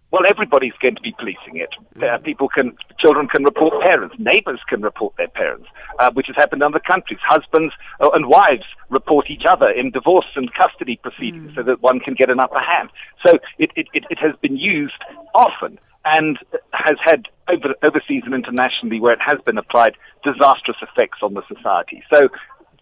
Well, 0.10 0.24
everybody's 0.30 0.74
going 0.82 0.96
to 0.96 1.02
be 1.02 1.14
policing 1.20 1.58
it. 1.58 1.70
Uh, 2.02 2.18
people 2.20 2.48
can, 2.48 2.78
children 2.98 3.28
can 3.28 3.44
report 3.44 3.82
parents, 3.82 4.16
neighbors 4.18 4.62
can 4.70 4.82
report 4.82 5.14
their 5.18 5.28
parents, 5.28 5.68
uh, 6.00 6.12
which 6.14 6.28
has 6.28 6.36
happened 6.38 6.62
in 6.62 6.68
other 6.68 6.80
countries. 6.80 7.20
Husbands 7.24 7.74
uh, 8.00 8.10
and 8.14 8.26
wives 8.26 8.64
report 8.90 9.30
each 9.30 9.44
other 9.50 9.70
in 9.70 9.92
divorce 9.92 10.32
and 10.36 10.50
custody 10.54 10.98
proceedings 11.04 11.52
mm. 11.52 11.56
so 11.56 11.64
that 11.64 11.82
one 11.82 12.00
can 12.00 12.14
get 12.14 12.32
an 12.32 12.40
upper 12.40 12.62
hand. 12.66 12.90
So 13.26 13.38
it, 13.60 13.72
it, 13.76 13.88
it, 13.94 14.06
it 14.10 14.18
has 14.20 14.32
been 14.42 14.56
used 14.56 15.04
often 15.36 15.78
and 16.16 16.38
has 16.72 16.98
had 17.04 17.28
over, 17.50 17.74
overseas 17.84 18.24
and 18.26 18.34
internationally 18.34 19.00
where 19.00 19.14
it 19.14 19.20
has 19.22 19.40
been 19.46 19.58
applied 19.58 19.94
disastrous 20.24 20.78
effects 20.82 21.20
on 21.22 21.34
the 21.34 21.44
society. 21.48 22.04
So 22.14 22.28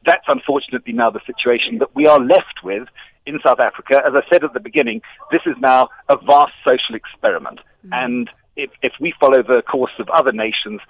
that's 0.05 0.25
unfortunately 0.27 0.93
now 0.93 1.09
the 1.09 1.21
situation 1.25 1.79
that 1.79 1.95
we 1.95 2.05
are 2.07 2.19
left 2.19 2.63
with 2.63 2.88
in 3.25 3.39
South 3.45 3.59
Africa. 3.59 4.01
As 4.05 4.13
I 4.15 4.21
said 4.31 4.43
at 4.43 4.53
the 4.53 4.59
beginning, 4.59 5.01
this 5.31 5.41
is 5.45 5.55
now 5.59 5.89
a 6.09 6.17
vast 6.17 6.53
social 6.63 6.95
experiment. 6.95 7.59
Mm. 7.88 7.89
And 7.93 8.29
if, 8.55 8.69
if 8.81 8.93
we 8.99 9.13
follow 9.19 9.41
the 9.41 9.61
course 9.63 9.93
of 9.99 10.09
other 10.09 10.31
nations, 10.31 10.81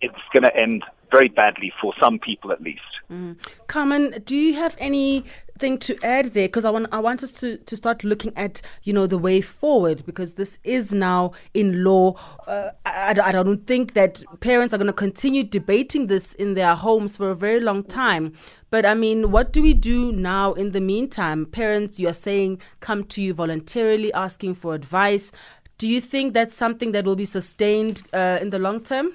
it's 0.00 0.14
going 0.32 0.42
to 0.44 0.56
end 0.56 0.84
very 1.14 1.28
badly 1.28 1.72
for 1.80 1.92
some 2.02 2.18
people 2.18 2.50
at 2.50 2.60
least. 2.60 2.82
Mm. 3.10 3.36
Carmen, 3.68 4.22
do 4.24 4.36
you 4.36 4.54
have 4.54 4.74
anything 4.78 5.78
to 5.78 5.96
add 6.02 6.26
there? 6.26 6.48
Because 6.48 6.64
I 6.64 6.70
want 6.70 6.88
I 6.90 6.98
want 6.98 7.22
us 7.22 7.30
to, 7.32 7.58
to 7.58 7.76
start 7.76 8.02
looking 8.02 8.32
at 8.36 8.62
you 8.82 8.92
know 8.92 9.06
the 9.06 9.18
way 9.18 9.40
forward 9.40 10.04
because 10.06 10.34
this 10.34 10.58
is 10.64 10.92
now 10.92 11.32
in 11.52 11.84
law. 11.84 12.14
Uh, 12.46 12.70
I, 12.84 13.14
I 13.22 13.32
don't 13.32 13.66
think 13.66 13.94
that 13.94 14.24
parents 14.40 14.74
are 14.74 14.78
going 14.78 14.88
to 14.88 14.92
continue 14.92 15.44
debating 15.44 16.08
this 16.08 16.32
in 16.34 16.54
their 16.54 16.74
homes 16.74 17.16
for 17.16 17.30
a 17.30 17.36
very 17.36 17.60
long 17.60 17.84
time. 17.84 18.32
But 18.70 18.84
I 18.84 18.94
mean, 18.94 19.30
what 19.30 19.52
do 19.52 19.62
we 19.62 19.74
do 19.74 20.10
now 20.10 20.54
in 20.54 20.72
the 20.72 20.80
meantime? 20.80 21.46
Parents, 21.46 22.00
you 22.00 22.08
are 22.08 22.14
saying, 22.14 22.60
come 22.80 23.04
to 23.04 23.22
you 23.22 23.34
voluntarily 23.34 24.12
asking 24.14 24.56
for 24.56 24.74
advice. 24.74 25.30
Do 25.78 25.88
you 25.88 26.00
think 26.00 26.34
that's 26.34 26.56
something 26.56 26.92
that 26.92 27.04
will 27.04 27.16
be 27.16 27.24
sustained 27.24 28.02
uh, 28.12 28.38
in 28.40 28.50
the 28.50 28.58
long 28.58 28.80
term? 28.80 29.14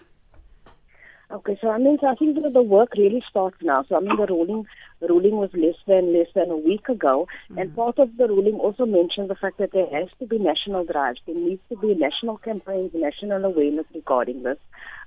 Okay, 1.31 1.55
so 1.61 1.69
I 1.69 1.77
mean, 1.77 1.99
so 2.01 2.07
I 2.07 2.15
think 2.15 2.41
that 2.41 2.53
the 2.53 2.63
work 2.63 2.93
really 2.97 3.23
starts 3.29 3.57
now. 3.61 3.85
So 3.87 3.95
I 3.95 3.99
mean, 3.99 4.15
the 4.17 4.25
ruling, 4.25 4.65
ruling 4.99 5.35
was 5.37 5.51
less 5.53 5.75
than 5.85 6.11
less 6.11 6.25
than 6.33 6.49
a 6.49 6.57
week 6.57 6.89
ago, 6.89 7.27
mm-hmm. 7.43 7.59
and 7.59 7.75
part 7.75 7.99
of 7.99 8.17
the 8.17 8.27
ruling 8.27 8.55
also 8.55 8.87
mentioned 8.87 9.29
the 9.29 9.35
fact 9.35 9.59
that 9.59 9.71
there 9.71 9.85
has 9.91 10.09
to 10.17 10.25
be 10.25 10.39
national 10.39 10.85
drives. 10.85 11.19
There 11.27 11.35
needs 11.35 11.61
to 11.69 11.77
be 11.77 11.93
national 11.93 12.37
campaigns, 12.39 12.93
national 12.95 13.45
awareness 13.45 13.85
regarding 13.93 14.41
this. 14.41 14.57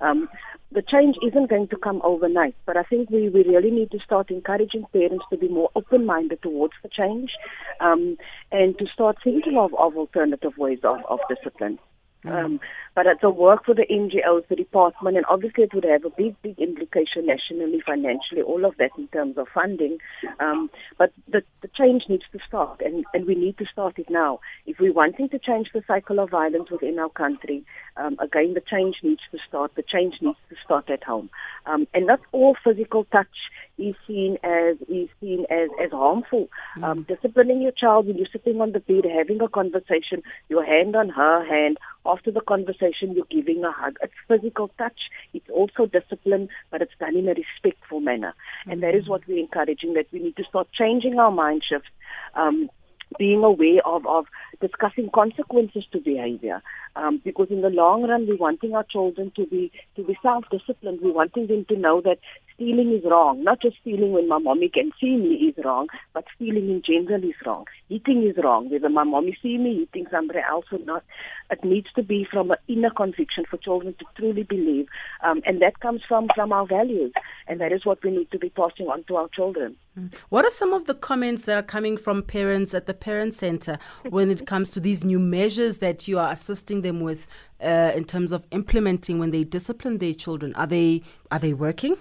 Um, 0.00 0.28
the 0.70 0.82
change 0.82 1.16
isn't 1.26 1.50
going 1.50 1.66
to 1.68 1.76
come 1.76 2.00
overnight, 2.04 2.54
but 2.66 2.76
I 2.76 2.84
think 2.84 3.10
we, 3.10 3.28
we 3.28 3.42
really 3.42 3.72
need 3.72 3.90
to 3.90 3.98
start 3.98 4.30
encouraging 4.30 4.84
parents 4.92 5.24
to 5.30 5.36
be 5.36 5.48
more 5.48 5.70
open-minded 5.74 6.40
towards 6.40 6.74
the 6.84 6.88
change, 6.88 7.32
um, 7.80 8.16
and 8.52 8.78
to 8.78 8.86
start 8.86 9.16
thinking 9.24 9.58
of, 9.58 9.74
of 9.74 9.96
alternative 9.96 10.56
ways 10.56 10.78
of, 10.84 10.98
of 11.08 11.18
discipline. 11.28 11.80
Um, 12.24 12.60
but 12.94 13.06
it's 13.06 13.22
a 13.22 13.30
work 13.30 13.64
for 13.64 13.74
the 13.74 13.86
NGOs, 13.90 14.46
the 14.48 14.56
department, 14.56 15.16
and 15.16 15.26
obviously 15.28 15.64
it 15.64 15.74
would 15.74 15.84
have 15.84 16.04
a 16.04 16.10
big, 16.10 16.34
big 16.42 16.58
implication 16.58 17.26
nationally, 17.26 17.80
financially, 17.84 18.42
all 18.42 18.64
of 18.64 18.76
that 18.76 18.90
in 18.98 19.08
terms 19.08 19.38
of 19.38 19.48
funding. 19.48 19.98
Um, 20.40 20.70
but 20.98 21.12
the, 21.28 21.42
the 21.62 21.68
change 21.68 22.08
needs 22.08 22.24
to 22.32 22.38
start, 22.46 22.82
and, 22.82 23.04
and 23.14 23.26
we 23.26 23.34
need 23.34 23.56
to 23.58 23.66
start 23.66 23.98
it 23.98 24.10
now. 24.10 24.40
If 24.66 24.78
we're 24.78 24.92
wanting 24.92 25.28
to 25.30 25.38
change 25.38 25.70
the 25.72 25.82
cycle 25.86 26.18
of 26.18 26.30
violence 26.30 26.70
within 26.70 26.98
our 26.98 27.08
country, 27.08 27.64
um, 27.96 28.16
again, 28.20 28.54
the 28.54 28.60
change 28.60 28.96
needs 29.02 29.22
to 29.32 29.38
start. 29.48 29.74
The 29.74 29.82
change 29.82 30.16
needs 30.20 30.38
to 30.50 30.56
start 30.64 30.90
at 30.90 31.04
home. 31.04 31.30
Um, 31.66 31.86
and 31.94 32.06
not 32.06 32.20
all 32.32 32.56
physical 32.62 33.04
touch 33.04 33.28
is 33.78 33.94
seen 34.06 34.36
as 34.42 34.76
is 34.88 35.08
seen 35.20 35.46
as, 35.50 35.68
as 35.82 35.90
harmful. 35.90 36.48
Mm. 36.76 36.84
Um, 36.84 37.02
disciplining 37.04 37.62
your 37.62 37.72
child 37.72 38.06
when 38.06 38.16
you're 38.16 38.26
sitting 38.30 38.60
on 38.60 38.72
the 38.72 38.80
bed, 38.80 39.04
having 39.04 39.40
a 39.40 39.48
conversation, 39.48 40.22
your 40.48 40.64
hand 40.64 40.94
on 40.94 41.08
her 41.08 41.44
hand, 41.44 41.78
after 42.04 42.30
the 42.30 42.40
conversation, 42.40 42.81
you're 42.90 43.24
giving 43.30 43.64
a 43.64 43.72
hug. 43.72 43.96
It's 44.02 44.12
physical 44.28 44.70
touch. 44.78 45.00
It's 45.32 45.48
also 45.50 45.86
discipline, 45.86 46.48
but 46.70 46.82
it's 46.82 46.92
done 46.98 47.16
in 47.16 47.28
a 47.28 47.34
respectful 47.34 48.00
manner. 48.00 48.34
Mm-hmm. 48.34 48.70
And 48.70 48.82
that 48.82 48.94
is 48.94 49.08
what 49.08 49.22
we're 49.26 49.38
encouraging, 49.38 49.94
that 49.94 50.06
we 50.12 50.20
need 50.20 50.36
to 50.36 50.44
start 50.44 50.68
changing 50.72 51.18
our 51.18 51.30
mind 51.30 51.62
shift. 51.68 51.86
Um, 52.34 52.70
being 53.18 53.44
aware 53.44 53.86
of, 53.86 54.06
of 54.06 54.26
discussing 54.60 55.10
consequences 55.14 55.84
to 55.92 55.98
behavior. 55.98 56.62
Um, 56.96 57.20
because 57.24 57.48
in 57.50 57.62
the 57.62 57.68
long 57.68 58.02
run, 58.02 58.26
we're 58.26 58.36
wanting 58.36 58.74
our 58.74 58.84
children 58.84 59.32
to 59.36 59.46
be 59.46 59.70
to 59.96 60.04
be 60.04 60.16
self-disciplined. 60.22 61.00
We're 61.02 61.12
wanting 61.12 61.46
them 61.46 61.64
to 61.68 61.76
know 61.76 62.00
that 62.02 62.18
stealing 62.62 62.92
is 62.92 63.04
wrong. 63.10 63.42
Not 63.42 63.60
just 63.60 63.76
stealing 63.80 64.12
when 64.12 64.28
my 64.28 64.38
mommy 64.38 64.68
can 64.68 64.92
see 65.00 65.16
me 65.16 65.34
is 65.34 65.64
wrong, 65.64 65.88
but 66.12 66.24
stealing 66.36 66.68
in 66.68 66.82
general 66.82 67.22
is 67.24 67.34
wrong. 67.44 67.66
Eating 67.88 68.22
is 68.26 68.36
wrong. 68.42 68.70
Whether 68.70 68.88
my 68.88 69.04
mommy 69.04 69.36
see 69.42 69.58
me 69.58 69.82
eating 69.82 70.06
somewhere 70.10 70.44
else 70.46 70.66
or 70.70 70.78
not, 70.80 71.04
it 71.50 71.64
needs 71.64 71.88
to 71.94 72.02
be 72.02 72.26
from 72.30 72.50
an 72.50 72.56
inner 72.68 72.90
conviction 72.90 73.44
for 73.50 73.56
children 73.56 73.94
to 73.98 74.04
truly 74.16 74.44
believe, 74.44 74.86
um, 75.22 75.42
and 75.44 75.60
that 75.60 75.80
comes 75.80 76.00
from 76.06 76.28
from 76.34 76.52
our 76.52 76.66
values, 76.66 77.12
and 77.46 77.60
that 77.60 77.72
is 77.72 77.84
what 77.84 78.02
we 78.02 78.10
need 78.10 78.30
to 78.30 78.38
be 78.38 78.50
passing 78.50 78.86
on 78.86 79.04
to 79.04 79.16
our 79.16 79.28
children. 79.28 79.76
Mm. 79.98 80.14
What 80.30 80.44
are 80.44 80.50
some 80.50 80.72
of 80.72 80.86
the 80.86 80.94
comments 80.94 81.44
that 81.44 81.56
are 81.56 81.62
coming 81.62 81.98
from 81.98 82.22
parents 82.22 82.72
at 82.72 82.86
the 82.86 82.94
parent 82.94 83.34
center 83.34 83.78
when 84.08 84.30
it 84.30 84.46
comes 84.46 84.70
to 84.70 84.80
these 84.80 85.04
new 85.04 85.18
measures 85.18 85.78
that 85.78 86.08
you 86.08 86.18
are 86.18 86.32
assisting 86.32 86.80
them 86.82 87.00
with 87.00 87.26
uh, 87.60 87.92
in 87.94 88.04
terms 88.04 88.32
of 88.32 88.46
implementing 88.50 89.18
when 89.18 89.30
they 89.30 89.44
discipline 89.44 89.98
their 89.98 90.14
children? 90.14 90.54
Are 90.54 90.66
they 90.66 91.02
are 91.30 91.38
they 91.38 91.52
working? 91.52 91.96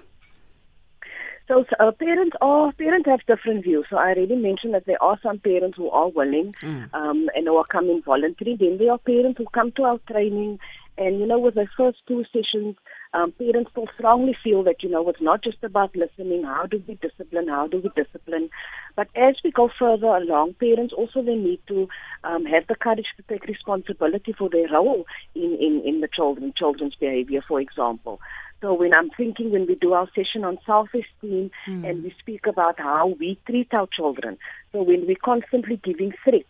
So 1.51 1.65
uh, 1.81 1.91
parents 1.91 2.33
are 2.39 2.71
parents 2.71 3.09
have 3.09 3.19
different 3.27 3.65
views. 3.65 3.85
So 3.89 3.97
I 3.97 4.13
already 4.13 4.37
mentioned 4.37 4.73
that 4.73 4.85
there 4.85 5.03
are 5.03 5.19
some 5.21 5.37
parents 5.37 5.75
who 5.75 5.89
are 5.89 6.07
willing 6.07 6.55
mm. 6.61 6.93
um, 6.93 7.27
and 7.35 7.45
who 7.45 7.57
are 7.57 7.65
coming 7.65 8.01
voluntarily. 8.01 8.55
Then 8.55 8.77
there 8.77 8.93
are 8.93 8.97
parents 8.97 9.37
who 9.37 9.45
come 9.53 9.73
to 9.73 9.83
our 9.83 9.99
training, 10.09 10.59
and 10.97 11.19
you 11.19 11.25
know, 11.25 11.39
with 11.39 11.55
the 11.55 11.67
first 11.75 11.97
two 12.07 12.23
sessions, 12.31 12.77
um, 13.13 13.33
parents 13.33 13.71
still 13.71 13.87
strongly 13.97 14.33
feel 14.41 14.63
that 14.63 14.81
you 14.81 14.89
know 14.89 15.09
it's 15.09 15.19
not 15.19 15.43
just 15.43 15.61
about 15.61 15.93
listening. 15.93 16.45
How 16.45 16.67
do 16.67 16.81
we 16.87 16.93
discipline? 16.95 17.49
How 17.49 17.67
do 17.67 17.81
we 17.81 17.91
discipline? 18.01 18.49
But 18.95 19.09
as 19.13 19.35
we 19.43 19.51
go 19.51 19.69
further 19.77 20.07
along, 20.07 20.53
parents 20.53 20.93
also 20.93 21.21
they 21.21 21.35
need 21.35 21.59
to 21.67 21.89
um, 22.23 22.45
have 22.45 22.65
the 22.67 22.75
courage 22.75 23.07
to 23.17 23.23
take 23.23 23.43
responsibility 23.43 24.31
for 24.31 24.47
their 24.49 24.69
role 24.71 25.05
in 25.35 25.57
in, 25.59 25.81
in 25.83 25.99
the 25.99 26.07
children 26.07 26.53
children's 26.55 26.95
behavior, 26.95 27.43
for 27.45 27.59
example. 27.59 28.21
So 28.61 28.75
when 28.75 28.93
I'm 28.93 29.09
thinking 29.09 29.51
when 29.51 29.65
we 29.65 29.75
do 29.75 29.93
our 29.93 30.07
session 30.15 30.43
on 30.43 30.59
self-esteem 30.65 31.49
mm. 31.67 31.89
and 31.89 32.03
we 32.03 32.13
speak 32.19 32.45
about 32.45 32.79
how 32.79 33.15
we 33.19 33.39
treat 33.47 33.69
our 33.73 33.87
children, 33.87 34.37
so 34.71 34.83
when 34.83 35.07
we're 35.07 35.15
constantly 35.23 35.77
giving 35.83 36.13
threats, 36.23 36.45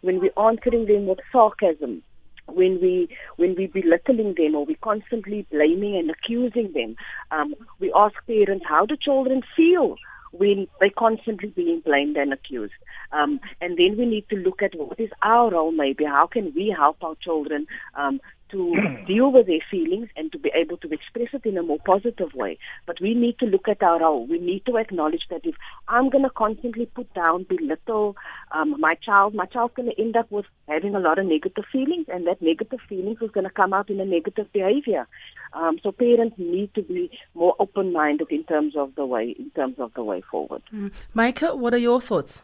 when 0.00 0.20
we're 0.20 0.48
answering 0.48 0.86
them 0.86 1.06
with 1.06 1.18
sarcasm, 1.32 2.02
when 2.46 2.80
we 2.80 3.08
when 3.36 3.56
we 3.56 3.66
belittling 3.66 4.34
them 4.36 4.54
or 4.54 4.64
we 4.64 4.76
constantly 4.76 5.44
blaming 5.50 5.96
and 5.96 6.10
accusing 6.10 6.72
them, 6.72 6.94
um, 7.32 7.54
we 7.80 7.92
ask 7.96 8.14
parents 8.26 8.64
how 8.68 8.86
do 8.86 8.96
children 8.96 9.42
feel 9.56 9.96
when 10.32 10.68
they're 10.80 10.90
constantly 10.96 11.48
being 11.48 11.80
blamed 11.80 12.16
and 12.16 12.32
accused. 12.32 12.74
Um, 13.12 13.40
and 13.60 13.78
then 13.78 13.96
we 13.96 14.06
need 14.06 14.28
to 14.30 14.36
look 14.36 14.62
at 14.62 14.74
what 14.76 15.00
is 15.00 15.10
our 15.22 15.50
role 15.50 15.72
maybe, 15.72 16.04
how 16.04 16.26
can 16.26 16.52
we 16.54 16.74
help 16.76 17.02
our 17.02 17.14
children 17.16 17.66
um, 17.94 18.20
to 18.50 18.74
deal 19.06 19.32
with 19.32 19.46
their 19.46 19.60
feelings 19.70 20.08
and 20.16 20.30
to 20.32 20.38
be 20.38 20.50
able 20.54 20.76
to 20.78 20.88
express 20.92 21.28
it 21.32 21.44
in 21.44 21.58
a 21.58 21.62
more 21.62 21.78
positive 21.84 22.32
way. 22.34 22.58
But 22.86 23.00
we 23.00 23.14
need 23.14 23.38
to 23.40 23.46
look 23.46 23.68
at 23.68 23.82
our 23.82 24.00
role. 24.00 24.26
We 24.26 24.38
need 24.38 24.64
to 24.66 24.76
acknowledge 24.76 25.26
that 25.30 25.42
if 25.44 25.54
I'm 25.88 26.10
going 26.10 26.24
to 26.24 26.30
constantly 26.30 26.86
put 26.86 27.12
down, 27.14 27.44
belittle 27.44 28.16
um, 28.52 28.76
my 28.78 28.94
child, 28.94 29.34
my 29.34 29.46
child's 29.46 29.74
going 29.74 29.90
to 29.90 30.00
end 30.00 30.16
up 30.16 30.30
with 30.30 30.46
having 30.68 30.94
a 30.94 31.00
lot 31.00 31.18
of 31.18 31.26
negative 31.26 31.64
feelings, 31.70 32.06
and 32.08 32.26
that 32.26 32.40
negative 32.40 32.80
feelings 32.88 33.18
is 33.20 33.30
going 33.30 33.44
to 33.44 33.50
come 33.50 33.72
out 33.72 33.90
in 33.90 34.00
a 34.00 34.04
negative 34.04 34.52
behavior. 34.52 35.06
Um, 35.52 35.78
so 35.82 35.92
parents 35.92 36.36
need 36.38 36.74
to 36.74 36.82
be 36.82 37.10
more 37.34 37.54
open-minded 37.58 38.28
in 38.30 38.44
terms 38.44 38.76
of 38.76 38.94
the 38.94 39.06
way, 39.06 39.34
in 39.38 39.50
terms 39.50 39.78
of 39.78 39.92
the 39.94 40.04
way 40.04 40.22
forward. 40.30 40.62
Mm. 40.72 40.92
Micah, 41.14 41.54
what 41.56 41.74
are 41.74 41.78
your 41.78 42.00
thoughts? 42.00 42.42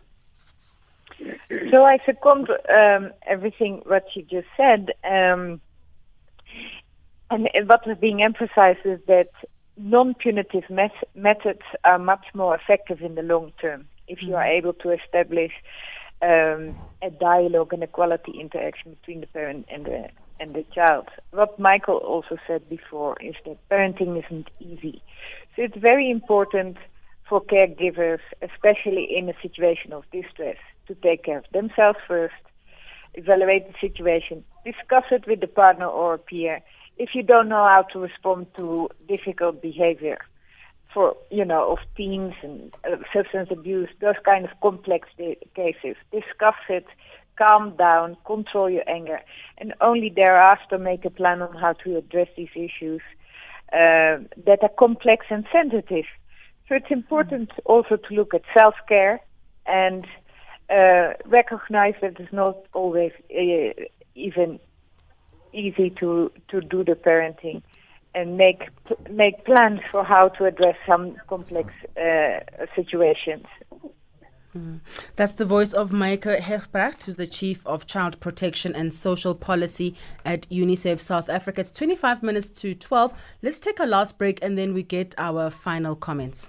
So 1.73 1.85
I 1.85 1.99
second 2.05 2.49
um, 2.69 3.13
everything 3.27 3.83
what 3.85 4.05
you 4.15 4.23
just 4.23 4.49
said. 4.57 4.91
Um, 5.05 5.61
and 7.33 7.69
what 7.69 7.87
is 7.87 7.99
being 7.99 8.23
emphasized 8.23 8.85
is 8.85 9.01
that 9.07 9.31
non-punitive 9.77 10.69
met- 10.71 11.09
methods 11.15 11.63
are 11.85 11.99
much 11.99 12.27
more 12.35 12.55
effective 12.55 13.01
in 13.01 13.15
the 13.15 13.23
long 13.23 13.53
term 13.61 13.87
if 14.09 14.23
you 14.23 14.35
are 14.35 14.45
mm-hmm. 14.45 14.59
able 14.59 14.73
to 14.75 14.91
establish 14.91 15.53
um, 16.21 16.77
a 17.03 17.11
dialogue 17.11 17.73
and 17.73 17.83
a 17.83 17.87
quality 17.87 18.33
interaction 18.39 18.95
between 18.95 19.21
the 19.21 19.27
parent 19.27 19.67
and 19.71 19.87
the 19.87 20.09
and 20.41 20.55
the 20.55 20.65
child. 20.75 21.09
What 21.31 21.59
Michael 21.59 21.99
also 21.99 22.37
said 22.47 22.69
before 22.69 23.17
is 23.21 23.35
that 23.45 23.57
parenting 23.71 24.25
isn't 24.25 24.51
easy. 24.59 25.01
So 25.55 25.63
it's 25.63 25.77
very 25.77 26.11
important 26.11 26.79
for 27.29 27.41
caregivers, 27.41 28.21
especially 28.43 29.07
in 29.17 29.29
a 29.29 29.35
situation 29.41 29.93
of 29.93 30.05
distress, 30.11 30.57
to 30.89 30.95
take 30.97 31.25
care 31.25 31.39
of 31.39 31.45
themselves 31.53 31.99
first, 32.09 32.35
evaluate 33.15 33.69
the 33.69 33.75
situation, 33.81 34.45
discuss 34.65 35.05
it 35.13 35.27
with 35.29 35.41
the 35.41 35.47
partner 35.47 35.87
or 35.87 36.15
a 36.15 36.19
peer, 36.19 36.61
if 37.03 37.17
you 37.17 37.23
don't 37.25 37.49
know 37.49 37.67
how 37.75 37.83
to 37.93 37.99
respond 37.99 38.47
to 38.55 38.89
difficult 39.09 39.61
behavior 39.61 40.19
for 40.95 41.17
you 41.31 41.45
know 41.45 41.73
of 41.73 41.79
teens 41.97 42.35
and 42.43 42.73
uh, 42.85 42.97
substance 43.13 43.49
abuse, 43.51 43.89
those 44.01 44.21
kind 44.25 44.45
of 44.45 44.53
complex 44.61 45.09
cases, 45.57 45.97
discuss 46.13 46.61
it, 46.69 46.87
calm 47.37 47.75
down, 47.77 48.17
control 48.25 48.71
your 48.71 48.89
anger, 48.89 49.21
and 49.59 49.75
only 49.81 50.11
thereafter 50.15 50.79
make 50.79 51.05
a 51.05 51.11
plan 51.11 51.43
on 51.43 51.53
how 51.57 51.73
to 51.73 51.97
address 51.97 52.29
these 52.37 52.55
issues 52.55 53.03
uh, 53.73 54.23
that 54.47 54.61
are 54.63 54.77
complex 54.79 55.27
and 55.29 55.45
sensitive. 55.51 56.05
So 56.69 56.77
it's 56.77 56.91
important 56.91 57.49
mm-hmm. 57.51 57.73
also 57.73 57.97
to 57.97 58.15
look 58.15 58.33
at 58.33 58.43
self 58.57 58.75
care 58.87 59.19
and 59.67 60.07
uh, 60.71 61.15
recognize 61.27 61.95
that 62.01 62.21
it's 62.21 62.33
not 62.33 62.59
always 62.75 63.11
uh, 63.35 63.73
even 64.15 64.61
easy 65.53 65.91
to 66.01 66.31
to 66.49 66.61
do 66.61 66.85
the 66.85 66.95
parenting 66.95 67.63
and 68.15 68.37
make 68.37 68.69
make 69.11 69.45
plans 69.45 69.81
for 69.91 70.05
how 70.05 70.25
to 70.25 70.45
address 70.45 70.77
some 70.87 71.17
complex 71.29 71.73
uh, 71.97 72.41
situations. 72.77 73.47
Mm. 74.57 74.81
That's 75.17 75.35
the 75.35 75.47
voice 75.47 75.73
of 75.73 75.93
Micah 75.93 76.37
Huijbreg, 76.39 77.03
who's 77.05 77.17
the 77.17 77.27
Chief 77.27 77.67
of 77.67 77.87
Child 77.87 78.21
Protection 78.21 78.75
and 78.75 78.93
Social 78.93 79.35
Policy 79.35 79.97
at 80.27 80.47
UNICEF 80.51 81.01
South 81.01 81.31
Africa. 81.31 81.63
It's 81.63 81.71
25 81.71 82.23
minutes 82.23 82.49
to 82.61 82.75
12. 82.75 83.15
Let's 83.41 83.61
take 83.61 83.81
a 83.81 83.87
last 83.87 84.19
break 84.19 84.41
and 84.43 84.59
then 84.59 84.75
we 84.75 84.83
get 84.83 85.15
our 85.17 85.49
final 85.49 85.97
comments. 85.97 86.49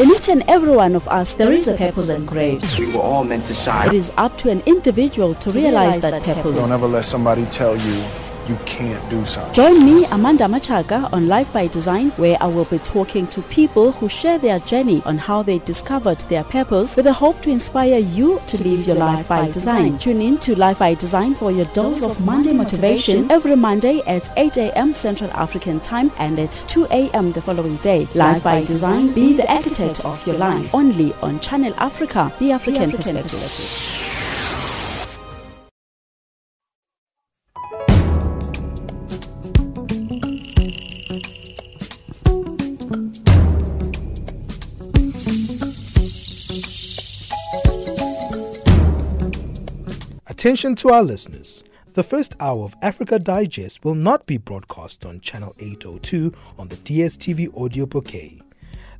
In 0.00 0.10
each 0.10 0.28
and 0.28 0.42
every 0.48 0.72
one 0.74 0.96
of 0.96 1.06
us, 1.06 1.34
there 1.34 1.52
is 1.52 1.68
a 1.68 1.76
purpose 1.76 2.08
engraved. 2.08 2.80
We 2.80 2.92
were 2.92 3.00
all 3.00 3.22
meant 3.22 3.44
to 3.44 3.54
shine. 3.54 3.90
It 3.90 3.94
is 3.94 4.10
up 4.16 4.36
to 4.38 4.50
an 4.50 4.60
individual 4.66 5.34
to, 5.34 5.40
to 5.40 5.50
realize, 5.52 5.94
realize, 5.94 6.02
that, 6.02 6.10
that 6.10 6.34
purpose. 6.34 6.56
Don't 6.56 6.72
ever 6.72 6.88
let 6.88 7.04
somebody 7.04 7.46
tell 7.46 7.76
you 7.76 8.04
you 8.48 8.56
can't 8.66 9.08
do 9.10 9.24
something. 9.24 9.52
Join 9.54 9.84
me, 9.84 10.04
Amanda 10.12 10.44
Machaga, 10.44 11.12
on 11.12 11.28
Life 11.28 11.52
by 11.52 11.66
Design, 11.66 12.10
where 12.12 12.36
I 12.40 12.46
will 12.46 12.64
be 12.66 12.78
talking 12.78 13.26
to 13.28 13.42
people 13.42 13.92
who 13.92 14.08
share 14.08 14.38
their 14.38 14.58
journey 14.60 15.02
on 15.04 15.18
how 15.18 15.42
they 15.42 15.58
discovered 15.60 16.18
their 16.28 16.44
purpose 16.44 16.96
with 16.96 17.04
the 17.06 17.12
hope 17.12 17.40
to 17.42 17.50
inspire 17.50 17.98
you 17.98 18.40
to, 18.46 18.56
to 18.56 18.62
live 18.62 18.86
your 18.86 18.96
life, 18.96 19.28
by, 19.28 19.42
by 19.42 19.50
design. 19.50 19.92
design. 19.92 19.98
Tune 19.98 20.22
in 20.22 20.38
to 20.38 20.56
Life 20.56 20.78
by 20.78 20.94
Design 20.94 21.34
for 21.34 21.50
your 21.50 21.66
dose 21.66 22.02
of 22.02 22.20
Monday 22.24 22.52
motivation 22.52 23.30
every 23.30 23.56
Monday 23.56 24.00
at 24.06 24.30
8 24.36 24.56
a.m. 24.58 24.94
Central 24.94 25.30
African 25.32 25.80
Time 25.80 26.10
and 26.18 26.38
at 26.38 26.52
2 26.68 26.86
a.m. 26.90 27.32
the 27.32 27.42
following 27.42 27.76
day. 27.78 28.06
Life 28.14 28.42
by 28.42 28.64
Design, 28.64 29.12
be 29.12 29.34
the 29.34 29.50
architect 29.52 30.04
of 30.04 30.26
your 30.26 30.36
life. 30.36 30.74
Only 30.74 31.12
on 31.22 31.40
Channel 31.40 31.74
Africa, 31.78 32.32
the 32.38 32.52
African, 32.52 32.90
the 32.90 32.96
African 32.96 33.16
perspective. 33.16 33.40
perspective. 33.40 34.03
Attention 50.44 50.76
to 50.76 50.90
our 50.90 51.02
listeners. 51.02 51.64
The 51.94 52.02
first 52.02 52.36
hour 52.38 52.64
of 52.64 52.76
Africa 52.82 53.18
Digest 53.18 53.82
will 53.82 53.94
not 53.94 54.26
be 54.26 54.36
broadcast 54.36 55.06
on 55.06 55.20
Channel 55.20 55.56
802 55.58 56.34
on 56.58 56.68
the 56.68 56.76
DSTV 56.76 57.58
audio 57.58 57.86
bouquet. 57.86 58.42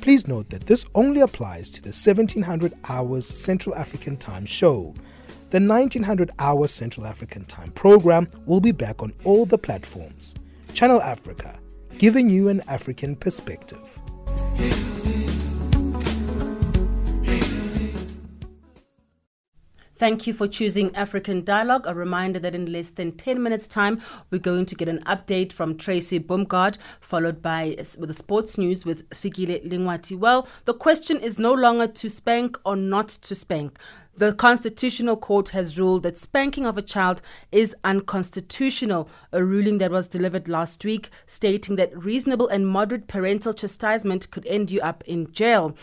Please 0.00 0.26
note 0.26 0.48
that 0.48 0.66
this 0.66 0.86
only 0.94 1.20
applies 1.20 1.68
to 1.68 1.82
the 1.82 1.88
1700 1.88 2.72
hours 2.88 3.26
Central 3.26 3.74
African 3.74 4.16
Time 4.16 4.46
show. 4.46 4.94
The 5.50 5.60
1900 5.60 6.30
hours 6.38 6.72
Central 6.72 7.04
African 7.04 7.44
Time 7.44 7.72
program 7.72 8.26
will 8.46 8.60
be 8.60 8.72
back 8.72 9.02
on 9.02 9.12
all 9.24 9.44
the 9.44 9.58
platforms. 9.58 10.34
Channel 10.74 11.02
Africa, 11.02 11.58
giving 11.98 12.28
you 12.28 12.48
an 12.48 12.62
African 12.66 13.14
perspective. 13.14 14.00
Thank 20.02 20.26
you 20.26 20.32
for 20.32 20.48
choosing 20.48 20.92
African 20.96 21.44
Dialogue. 21.44 21.84
A 21.86 21.94
reminder 21.94 22.40
that 22.40 22.56
in 22.56 22.72
less 22.72 22.90
than 22.90 23.12
10 23.12 23.40
minutes' 23.40 23.68
time, 23.68 24.02
we're 24.30 24.38
going 24.38 24.66
to 24.66 24.74
get 24.74 24.88
an 24.88 24.98
update 25.04 25.52
from 25.52 25.76
Tracy 25.76 26.18
Bumgard, 26.18 26.76
followed 27.00 27.40
by 27.40 27.76
with 27.78 28.08
the 28.08 28.14
sports 28.14 28.58
news 28.58 28.84
with 28.84 29.08
Fikile 29.10 29.64
Lingwati. 29.64 30.18
Well, 30.18 30.48
the 30.64 30.74
question 30.74 31.20
is 31.20 31.38
no 31.38 31.52
longer 31.52 31.86
to 31.86 32.08
spank 32.08 32.58
or 32.64 32.74
not 32.74 33.10
to 33.10 33.36
spank. 33.36 33.78
The 34.14 34.34
Constitutional 34.34 35.16
Court 35.16 35.48
has 35.50 35.78
ruled 35.78 36.02
that 36.02 36.18
spanking 36.18 36.66
of 36.66 36.76
a 36.76 36.82
child 36.82 37.22
is 37.50 37.74
unconstitutional, 37.82 39.08
a 39.32 39.42
ruling 39.42 39.78
that 39.78 39.90
was 39.90 40.06
delivered 40.06 40.48
last 40.48 40.84
week, 40.84 41.08
stating 41.26 41.76
that 41.76 41.96
reasonable 41.96 42.46
and 42.46 42.68
moderate 42.68 43.08
parental 43.08 43.54
chastisement 43.54 44.30
could 44.30 44.46
end 44.46 44.70
you 44.70 44.82
up 44.82 45.02
in 45.06 45.32
jail. 45.32 45.74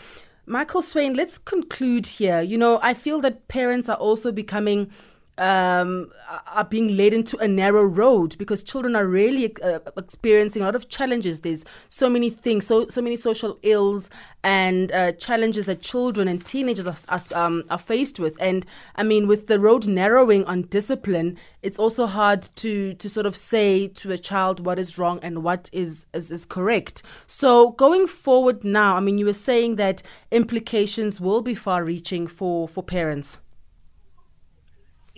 Michael 0.46 0.80
Swain, 0.80 1.14
let's 1.14 1.38
conclude 1.38 2.06
here. 2.06 2.40
You 2.40 2.56
know, 2.56 2.78
I 2.82 2.94
feel 2.94 3.20
that 3.20 3.48
parents 3.48 3.88
are 3.88 3.96
also 3.96 4.30
becoming 4.30 4.90
um, 5.38 6.10
are 6.52 6.64
being 6.64 6.96
led 6.96 7.12
into 7.12 7.36
a 7.38 7.48
narrow 7.48 7.82
road 7.82 8.36
because 8.38 8.62
children 8.62 8.94
are 8.94 9.06
really 9.06 9.56
uh, 9.62 9.78
experiencing 9.96 10.62
a 10.62 10.64
lot 10.66 10.74
of 10.74 10.88
challenges. 10.88 11.40
There's 11.40 11.64
so 11.88 12.10
many 12.10 12.30
things, 12.30 12.66
so 12.66 12.88
so 12.88 13.00
many 13.00 13.16
social 13.16 13.58
ills 13.62 14.10
and 14.44 14.92
uh, 14.92 15.12
challenges 15.12 15.66
that 15.66 15.82
children 15.82 16.28
and 16.28 16.44
teenagers 16.44 16.86
are, 16.86 16.96
are, 17.08 17.20
um, 17.34 17.64
are 17.70 17.78
faced 17.78 18.20
with. 18.20 18.36
And 18.40 18.66
I 18.96 19.02
mean, 19.02 19.26
with 19.26 19.46
the 19.46 19.58
road 19.58 19.86
narrowing 19.86 20.44
on 20.44 20.62
discipline, 20.62 21.38
it's 21.62 21.78
also 21.78 22.06
hard 22.06 22.48
to 22.56 22.94
to 22.94 23.08
sort 23.08 23.26
of 23.26 23.36
say 23.36 23.88
to 23.88 24.12
a 24.12 24.18
child 24.18 24.64
what 24.64 24.78
is 24.78 24.98
wrong 24.98 25.20
and 25.22 25.42
what 25.42 25.70
is 25.72 26.06
is, 26.12 26.30
is 26.30 26.44
correct. 26.44 27.02
So 27.26 27.70
going 27.72 28.06
forward 28.06 28.62
now, 28.62 28.96
I 28.96 29.00
mean, 29.00 29.18
you 29.18 29.26
were 29.26 29.32
saying 29.32 29.76
that 29.76 30.02
implications 30.30 31.20
will 31.20 31.42
be 31.42 31.54
far-reaching 31.54 32.26
for 32.26 32.68
for 32.68 32.82
parents. 32.82 33.38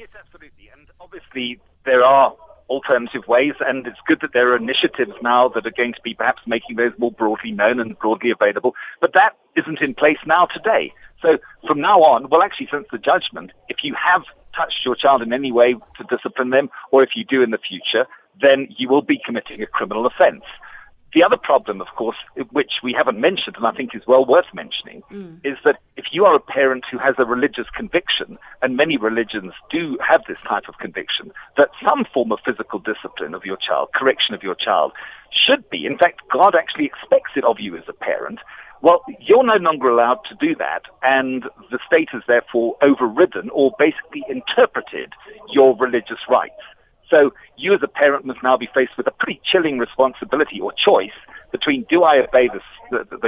Yes, 0.02 0.10
absolutely. 0.18 0.68
And 0.76 0.88
obviously, 0.98 1.60
there 1.84 2.04
are 2.04 2.34
alternative 2.68 3.22
ways, 3.28 3.52
and 3.60 3.86
it's 3.86 4.00
good 4.04 4.18
that 4.22 4.32
there 4.32 4.52
are 4.52 4.56
initiatives 4.56 5.12
now 5.22 5.48
that 5.54 5.64
are 5.64 5.70
going 5.70 5.92
to 5.92 6.02
be 6.02 6.12
perhaps 6.12 6.42
making 6.44 6.74
those 6.74 6.90
more 6.98 7.12
broadly 7.12 7.52
known 7.52 7.78
and 7.78 7.96
broadly 8.00 8.32
available. 8.32 8.74
But 9.00 9.12
that 9.14 9.38
isn't 9.56 9.80
in 9.80 9.94
place 9.94 10.18
now 10.26 10.46
today. 10.52 10.92
So 11.22 11.38
from 11.68 11.80
now 11.80 12.00
on, 12.00 12.28
well, 12.30 12.42
actually, 12.42 12.66
since 12.72 12.88
the 12.90 12.98
judgment, 12.98 13.52
if 13.68 13.84
you 13.84 13.94
have 13.94 14.22
touched 14.56 14.84
your 14.84 14.96
child 14.96 15.22
in 15.22 15.32
any 15.32 15.52
way 15.52 15.74
to 15.74 16.04
discipline 16.10 16.50
them, 16.50 16.68
or 16.90 17.04
if 17.04 17.10
you 17.14 17.22
do 17.22 17.40
in 17.40 17.52
the 17.52 17.62
future, 17.62 18.10
then 18.40 18.74
you 18.76 18.88
will 18.88 19.02
be 19.02 19.20
committing 19.24 19.62
a 19.62 19.66
criminal 19.66 20.04
offense. 20.04 20.42
The 21.14 21.22
other 21.22 21.36
problem, 21.36 21.80
of 21.80 21.88
course, 21.96 22.16
which 22.52 22.72
we 22.82 22.94
haven't 22.96 23.20
mentioned 23.20 23.56
and 23.56 23.66
I 23.66 23.72
think 23.72 23.94
is 23.94 24.02
well 24.06 24.24
worth 24.24 24.46
mentioning, 24.54 25.02
mm. 25.10 25.38
is 25.44 25.58
that 25.64 25.76
if 25.96 26.06
you 26.10 26.24
are 26.24 26.34
a 26.34 26.40
parent 26.40 26.84
who 26.90 26.98
has 26.98 27.14
a 27.18 27.24
religious 27.24 27.66
conviction, 27.76 28.38
and 28.62 28.76
many 28.76 28.96
religions 28.96 29.52
do 29.70 29.98
have 30.06 30.22
this 30.26 30.38
type 30.48 30.68
of 30.68 30.78
conviction, 30.78 31.32
that 31.58 31.68
some 31.84 32.06
form 32.14 32.32
of 32.32 32.38
physical 32.44 32.78
discipline 32.78 33.34
of 33.34 33.44
your 33.44 33.58
child, 33.58 33.90
correction 33.94 34.34
of 34.34 34.42
your 34.42 34.54
child, 34.54 34.92
should 35.30 35.68
be, 35.68 35.84
in 35.84 35.98
fact, 35.98 36.22
God 36.32 36.54
actually 36.54 36.86
expects 36.86 37.32
it 37.36 37.44
of 37.44 37.60
you 37.60 37.76
as 37.76 37.84
a 37.88 37.92
parent, 37.92 38.38
well, 38.82 39.04
you're 39.20 39.44
no 39.44 39.56
longer 39.60 39.88
allowed 39.88 40.18
to 40.28 40.34
do 40.34 40.56
that, 40.56 40.82
and 41.02 41.44
the 41.70 41.78
state 41.86 42.08
has 42.10 42.22
therefore 42.26 42.76
overridden 42.82 43.48
or 43.50 43.72
basically 43.78 44.24
interpreted 44.28 45.12
your 45.52 45.76
religious 45.76 46.18
rights. 46.28 46.60
So 47.12 47.32
you 47.58 47.74
as 47.74 47.80
a 47.82 47.88
parent 47.88 48.24
must 48.24 48.42
now 48.42 48.56
be 48.56 48.68
faced 48.74 48.96
with 48.96 49.06
a 49.06 49.10
pretty 49.10 49.40
chilling 49.44 49.78
responsibility 49.78 50.60
or 50.60 50.72
choice 50.72 51.12
between 51.52 51.84
do 51.90 52.02
I 52.02 52.24
obey 52.26 52.48
the, 52.48 52.60
the, 52.90 53.18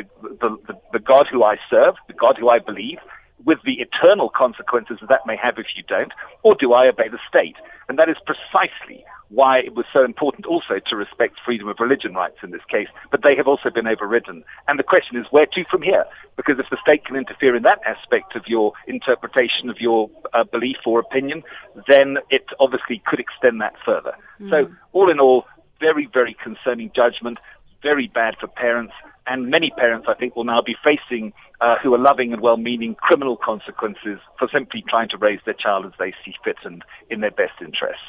the, 0.40 0.58
the, 0.66 0.80
the 0.94 0.98
God 0.98 1.26
who 1.30 1.44
I 1.44 1.56
serve, 1.68 1.94
the 2.08 2.14
God 2.14 2.36
who 2.40 2.48
I 2.48 2.58
believe, 2.58 2.98
with 3.44 3.58
the 3.64 3.80
eternal 3.80 4.30
consequences 4.30 4.98
that 5.00 5.08
that 5.08 5.26
may 5.26 5.36
have 5.42 5.58
if 5.58 5.66
you 5.76 5.82
don't, 5.86 6.12
or 6.42 6.54
do 6.54 6.72
I 6.72 6.88
obey 6.88 7.08
the 7.08 7.18
state? 7.28 7.56
And 7.88 7.98
that 7.98 8.08
is 8.08 8.16
precisely 8.24 9.04
why 9.28 9.58
it 9.58 9.74
was 9.74 9.84
so 9.92 10.04
important 10.04 10.46
also 10.46 10.78
to 10.86 10.96
respect 10.96 11.38
freedom 11.44 11.68
of 11.68 11.76
religion 11.80 12.14
rights 12.14 12.36
in 12.42 12.50
this 12.50 12.64
case, 12.70 12.88
but 13.10 13.22
they 13.22 13.34
have 13.36 13.48
also 13.48 13.70
been 13.70 13.86
overridden. 13.86 14.44
And 14.68 14.78
the 14.78 14.84
question 14.84 15.16
is, 15.16 15.26
where 15.30 15.46
to 15.46 15.64
from 15.70 15.82
here? 15.82 16.04
Because 16.36 16.58
if 16.58 16.66
the 16.70 16.78
state 16.80 17.04
can 17.04 17.16
interfere 17.16 17.56
in 17.56 17.62
that 17.64 17.80
aspect 17.86 18.36
of 18.36 18.42
your 18.46 18.72
interpretation 18.86 19.68
of 19.68 19.80
your 19.80 20.10
uh, 20.32 20.44
belief 20.44 20.76
or 20.86 21.00
opinion, 21.00 21.42
then 21.88 22.16
it 22.30 22.46
obviously 22.60 23.02
could 23.06 23.18
extend 23.18 23.60
that 23.60 23.74
further. 23.84 24.12
Mm. 24.40 24.50
So, 24.50 24.74
all 24.92 25.10
in 25.10 25.18
all, 25.18 25.44
very, 25.80 26.08
very 26.12 26.36
concerning 26.42 26.90
judgment, 26.94 27.38
very 27.82 28.08
bad 28.08 28.36
for 28.40 28.46
parents, 28.46 28.94
and 29.26 29.48
many 29.50 29.70
parents, 29.70 30.06
I 30.08 30.14
think, 30.14 30.36
will 30.36 30.44
now 30.44 30.60
be 30.60 30.76
facing, 30.84 31.32
uh, 31.60 31.76
who 31.82 31.94
are 31.94 31.98
loving 31.98 32.32
and 32.32 32.42
well-meaning, 32.42 32.94
criminal 32.96 33.36
consequences 33.36 34.18
for 34.38 34.48
simply 34.52 34.84
trying 34.88 35.08
to 35.10 35.18
raise 35.18 35.40
their 35.44 35.54
child 35.54 35.86
as 35.86 35.92
they 35.98 36.12
see 36.24 36.34
fit 36.44 36.56
and 36.64 36.82
in 37.10 37.20
their 37.20 37.30
best 37.30 37.54
interests. 37.60 38.04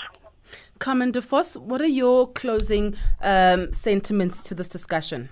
Carmen 0.79 1.11
DeVos, 1.11 1.57
what 1.57 1.81
are 1.81 1.87
your 1.87 2.27
closing 2.27 2.95
um, 3.21 3.71
sentiments 3.71 4.43
to 4.43 4.53
this 4.53 4.67
discussion? 4.67 5.29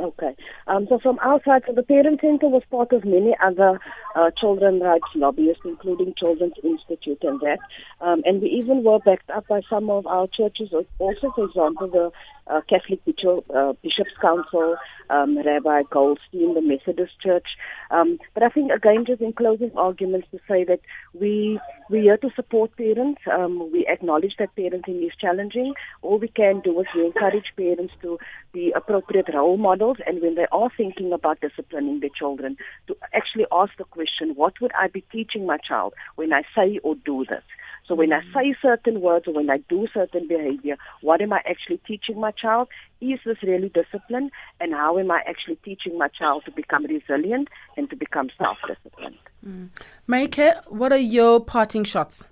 Okay. 0.00 0.34
Um, 0.66 0.86
so 0.88 0.98
from 0.98 1.18
our 1.22 1.40
side, 1.44 1.62
so 1.66 1.72
the 1.72 1.82
Parent 1.82 2.20
Center 2.20 2.48
was 2.48 2.62
part 2.70 2.92
of 2.92 3.04
many 3.04 3.34
other 3.46 3.80
uh, 4.14 4.30
children 4.38 4.80
rights 4.80 5.06
lobbyists, 5.14 5.62
including 5.64 6.14
Children's 6.18 6.54
Institute 6.62 7.22
and 7.22 7.40
that. 7.40 7.58
Um, 8.00 8.22
and 8.24 8.42
we 8.42 8.48
even 8.48 8.82
were 8.82 8.98
backed 8.98 9.30
up 9.30 9.46
by 9.46 9.60
some 9.70 9.90
of 9.90 10.06
our 10.06 10.26
churches, 10.26 10.72
also, 10.98 11.32
for 11.34 11.44
example, 11.44 11.88
the 11.88 12.10
uh, 12.48 12.60
Catholic 12.68 13.04
Bishop, 13.04 13.44
uh, 13.54 13.74
Bishops 13.82 14.16
Council, 14.20 14.76
um, 15.10 15.36
Rabbi 15.38 15.82
Goldstein, 15.90 16.54
the 16.54 16.60
Methodist 16.60 17.12
Church. 17.20 17.46
Um, 17.90 18.18
but 18.34 18.42
I 18.48 18.52
think, 18.52 18.72
again, 18.72 19.04
just 19.06 19.20
in 19.20 19.32
closing 19.32 19.70
arguments 19.76 20.28
to 20.32 20.38
say 20.48 20.64
that 20.64 20.80
we, 21.12 21.60
we're 21.88 22.02
here 22.02 22.16
to 22.16 22.30
support 22.34 22.76
parents. 22.76 23.20
Um, 23.32 23.70
we 23.72 23.86
acknowledge 23.86 24.34
that 24.38 24.54
parenting 24.56 25.04
is 25.06 25.12
challenging. 25.20 25.74
All 26.02 26.18
we 26.18 26.28
can 26.28 26.60
do 26.60 26.80
is 26.80 26.86
we 26.94 27.06
encourage 27.06 27.52
parents 27.56 27.94
to 28.02 28.18
be 28.52 28.72
appropriate 28.74 29.26
role 29.32 29.56
models 29.56 29.98
and 30.06 30.20
when 30.20 30.34
they 30.34 30.46
are 30.50 30.70
thinking 30.76 31.12
about 31.12 31.40
disciplining 31.40 32.00
their 32.00 32.10
children, 32.10 32.56
to 32.88 32.96
actually 33.14 33.46
ask 33.52 33.72
the 33.78 33.84
question, 33.84 34.34
what 34.34 34.60
would 34.60 34.72
I 34.78 34.88
be 34.88 35.02
teaching 35.12 35.46
my 35.46 35.58
child 35.58 35.94
when 36.16 36.32
I 36.32 36.42
say 36.54 36.78
or 36.82 36.94
do 36.94 37.24
this? 37.30 37.42
So 37.86 37.94
when 37.94 38.12
I 38.12 38.20
say 38.34 38.54
certain 38.60 39.00
words 39.00 39.28
or 39.28 39.34
when 39.34 39.48
I 39.48 39.58
do 39.68 39.86
certain 39.94 40.26
behavior, 40.26 40.76
what 41.02 41.20
am 41.20 41.32
I 41.32 41.40
actually 41.48 41.80
teaching 41.86 42.20
my 42.20 42.32
child? 42.32 42.68
Is 43.00 43.20
this 43.24 43.36
really 43.42 43.68
discipline? 43.68 44.30
And 44.60 44.72
how 44.72 44.98
am 44.98 45.10
I 45.10 45.22
actually 45.26 45.56
teaching 45.64 45.96
my 45.96 46.08
child 46.08 46.44
to 46.46 46.50
become 46.50 46.84
resilient 46.84 47.48
and 47.76 47.88
to 47.90 47.96
become 47.96 48.30
self-disciplined? 48.38 49.18
Mm. 49.46 49.70
Maryke, 50.08 50.66
what 50.66 50.92
are 50.92 50.98
your 50.98 51.40
parting 51.40 51.84
shots? 51.84 52.24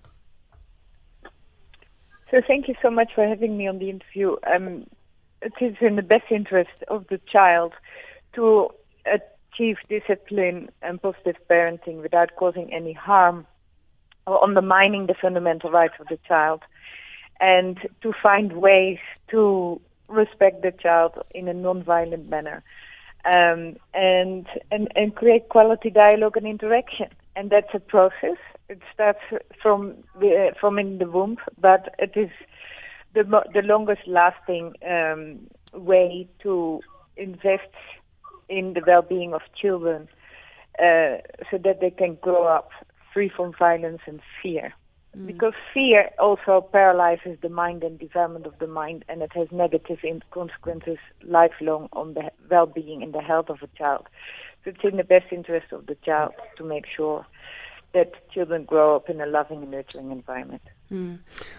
So 2.30 2.40
thank 2.46 2.66
you 2.66 2.74
so 2.82 2.90
much 2.90 3.12
for 3.14 3.26
having 3.26 3.56
me 3.56 3.68
on 3.68 3.78
the 3.78 3.90
interview. 3.90 4.36
Um, 4.52 4.86
it 5.40 5.52
is 5.60 5.76
in 5.80 5.94
the 5.94 6.02
best 6.02 6.24
interest 6.30 6.82
of 6.88 7.06
the 7.08 7.20
child 7.30 7.74
to 8.34 8.70
achieve 9.06 9.76
discipline 9.88 10.70
and 10.82 11.00
positive 11.00 11.36
parenting 11.48 12.02
without 12.02 12.34
causing 12.36 12.72
any 12.72 12.92
harm 12.92 13.46
or 13.46 13.53
undermining 14.26 15.06
the 15.06 15.14
fundamental 15.14 15.70
rights 15.70 15.94
of 16.00 16.06
the 16.08 16.18
child, 16.26 16.62
and 17.40 17.78
to 18.02 18.12
find 18.22 18.52
ways 18.52 18.98
to 19.28 19.80
respect 20.08 20.62
the 20.62 20.72
child 20.72 21.12
in 21.34 21.48
a 21.48 21.54
non-violent 21.54 22.28
manner, 22.28 22.62
um, 23.24 23.76
and, 23.92 24.46
and 24.70 24.88
and 24.96 25.14
create 25.14 25.48
quality 25.48 25.90
dialogue 25.90 26.37
and 26.37 26.46
interaction. 26.46 27.08
And 27.37 27.50
that's 27.50 27.74
a 27.74 27.80
process. 27.80 28.37
It 28.68 28.80
starts 28.92 29.20
from 29.60 29.94
the, 30.20 30.54
from 30.60 30.78
in 30.78 30.99
the 30.99 31.11
womb, 31.11 31.36
but 31.59 31.94
it 31.99 32.12
is 32.16 32.30
the 33.14 33.24
the 33.53 33.62
longest 33.62 34.07
lasting 34.07 34.74
um, 34.88 35.40
way 35.72 36.28
to 36.42 36.80
invest 37.16 37.72
in 38.49 38.74
the 38.74 38.82
well-being 38.86 39.34
of 39.34 39.42
children, 39.61 40.09
uh, 40.78 41.16
so 41.51 41.59
that 41.59 41.80
they 41.80 41.90
can 41.90 42.16
grow 42.20 42.44
up 42.44 42.70
free 43.14 43.30
from 43.34 43.54
violence 43.58 44.02
and 44.06 44.20
fear. 44.42 44.74
Mm. 45.16 45.28
Because 45.28 45.54
fear 45.72 46.10
also 46.18 46.60
paralyzes 46.72 47.38
the 47.40 47.48
mind 47.48 47.82
and 47.84 47.98
development 47.98 48.46
of 48.46 48.58
the 48.58 48.66
mind, 48.66 49.04
and 49.08 49.22
it 49.22 49.32
has 49.34 49.48
negative 49.52 50.00
consequences 50.32 50.98
lifelong 51.22 51.88
on 51.92 52.14
the 52.14 52.30
well-being 52.50 53.02
and 53.02 53.14
the 53.14 53.20
health 53.20 53.48
of 53.48 53.62
a 53.62 53.68
child. 53.78 54.08
So 54.64 54.70
it's 54.70 54.84
in 54.84 54.96
the 54.96 55.04
best 55.04 55.26
interest 55.30 55.72
of 55.72 55.86
the 55.86 55.96
child 56.04 56.32
to 56.58 56.64
make 56.64 56.84
sure 56.94 57.24
that 57.92 58.28
children 58.32 58.64
grow 58.64 58.96
up 58.96 59.08
in 59.08 59.20
a 59.20 59.26
loving 59.26 59.62
and 59.62 59.70
nurturing 59.70 60.10
environment. 60.10 60.62
Mm. 60.95 61.18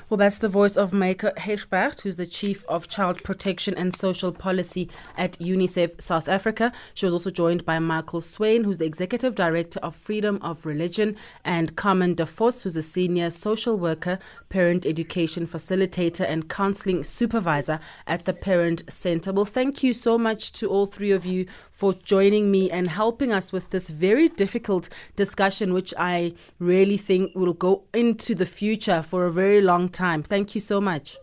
Well, 0.10 0.18
that's 0.18 0.38
the 0.38 0.48
voice 0.48 0.78
of 0.78 0.92
Maryke 0.92 1.36
Huijbreg, 1.36 2.02
who's 2.02 2.16
the 2.16 2.26
Chief 2.26 2.64
of 2.70 2.88
Child 2.88 3.22
Protection 3.24 3.74
and 3.76 3.94
Social 3.94 4.32
Policy 4.32 4.90
at 5.18 5.34
UNICEF 5.40 6.00
South 6.00 6.30
Africa. 6.30 6.72
She 6.94 7.06
was 7.06 7.14
also 7.14 7.30
joined 7.30 7.66
by 7.66 7.80
Michael 7.80 8.22
Swain, 8.22 8.64
who's 8.64 8.78
the 8.78 8.86
Executive 8.86 9.36
Director 9.36 9.82
of 9.82 9.94
Freedom 9.94 10.40
of 10.42 10.66
Religion, 10.66 11.18
and 11.44 11.76
Carmen 11.76 12.14
De 12.14 12.24
Vos, 12.24 12.64
who's 12.64 12.78
a 12.78 12.82
Senior 12.82 13.30
Social 13.30 13.78
Worker, 13.78 14.20
Parent 14.48 14.86
Education 14.86 15.46
Facilitator, 15.46 16.26
and 16.26 16.48
Counseling 16.48 17.04
Supervisor 17.04 17.82
at 18.08 18.24
the 18.24 18.34
Parent 18.34 18.84
Center. 18.88 19.34
Well, 19.34 19.44
thank 19.44 19.84
you 19.84 19.94
so 19.94 20.18
much 20.18 20.54
to 20.54 20.70
all 20.70 20.86
three 20.86 21.12
of 21.12 21.26
you 21.26 21.46
for 21.72 21.94
joining 21.94 22.52
me 22.52 22.72
and 22.72 22.88
helping 22.88 23.34
us 23.34 23.52
with 23.52 23.70
this 23.72 23.90
very 23.90 24.30
difficult 24.30 24.88
discussion, 25.18 25.74
which 25.74 25.94
I 25.98 26.36
really 26.58 26.98
think 26.98 27.36
will 27.36 27.54
go 27.54 27.84
into 27.94 28.34
the 28.34 28.46
future 28.46 29.02
for 29.02 29.25
a 29.26 29.32
very 29.32 29.62
long 29.62 29.90
time. 29.90 30.24
Thank 30.24 30.56
you 30.56 30.62
so 30.62 30.80
much. 30.82 31.18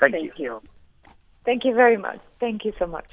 Thank, 0.00 0.14
Thank 0.14 0.38
you. 0.38 0.60
Thank 1.44 1.64
you 1.64 1.74
very 1.74 1.96
much. 1.96 2.20
Thank 2.40 2.64
you 2.64 2.72
so 2.78 2.86
much. 2.86 3.06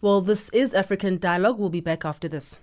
Well, 0.00 0.20
this 0.20 0.50
is 0.50 0.74
African 0.74 1.18
Dialogue. 1.18 1.58
We'll 1.58 1.70
be 1.70 1.80
back 1.80 2.04
after 2.04 2.28
this. 2.28 2.58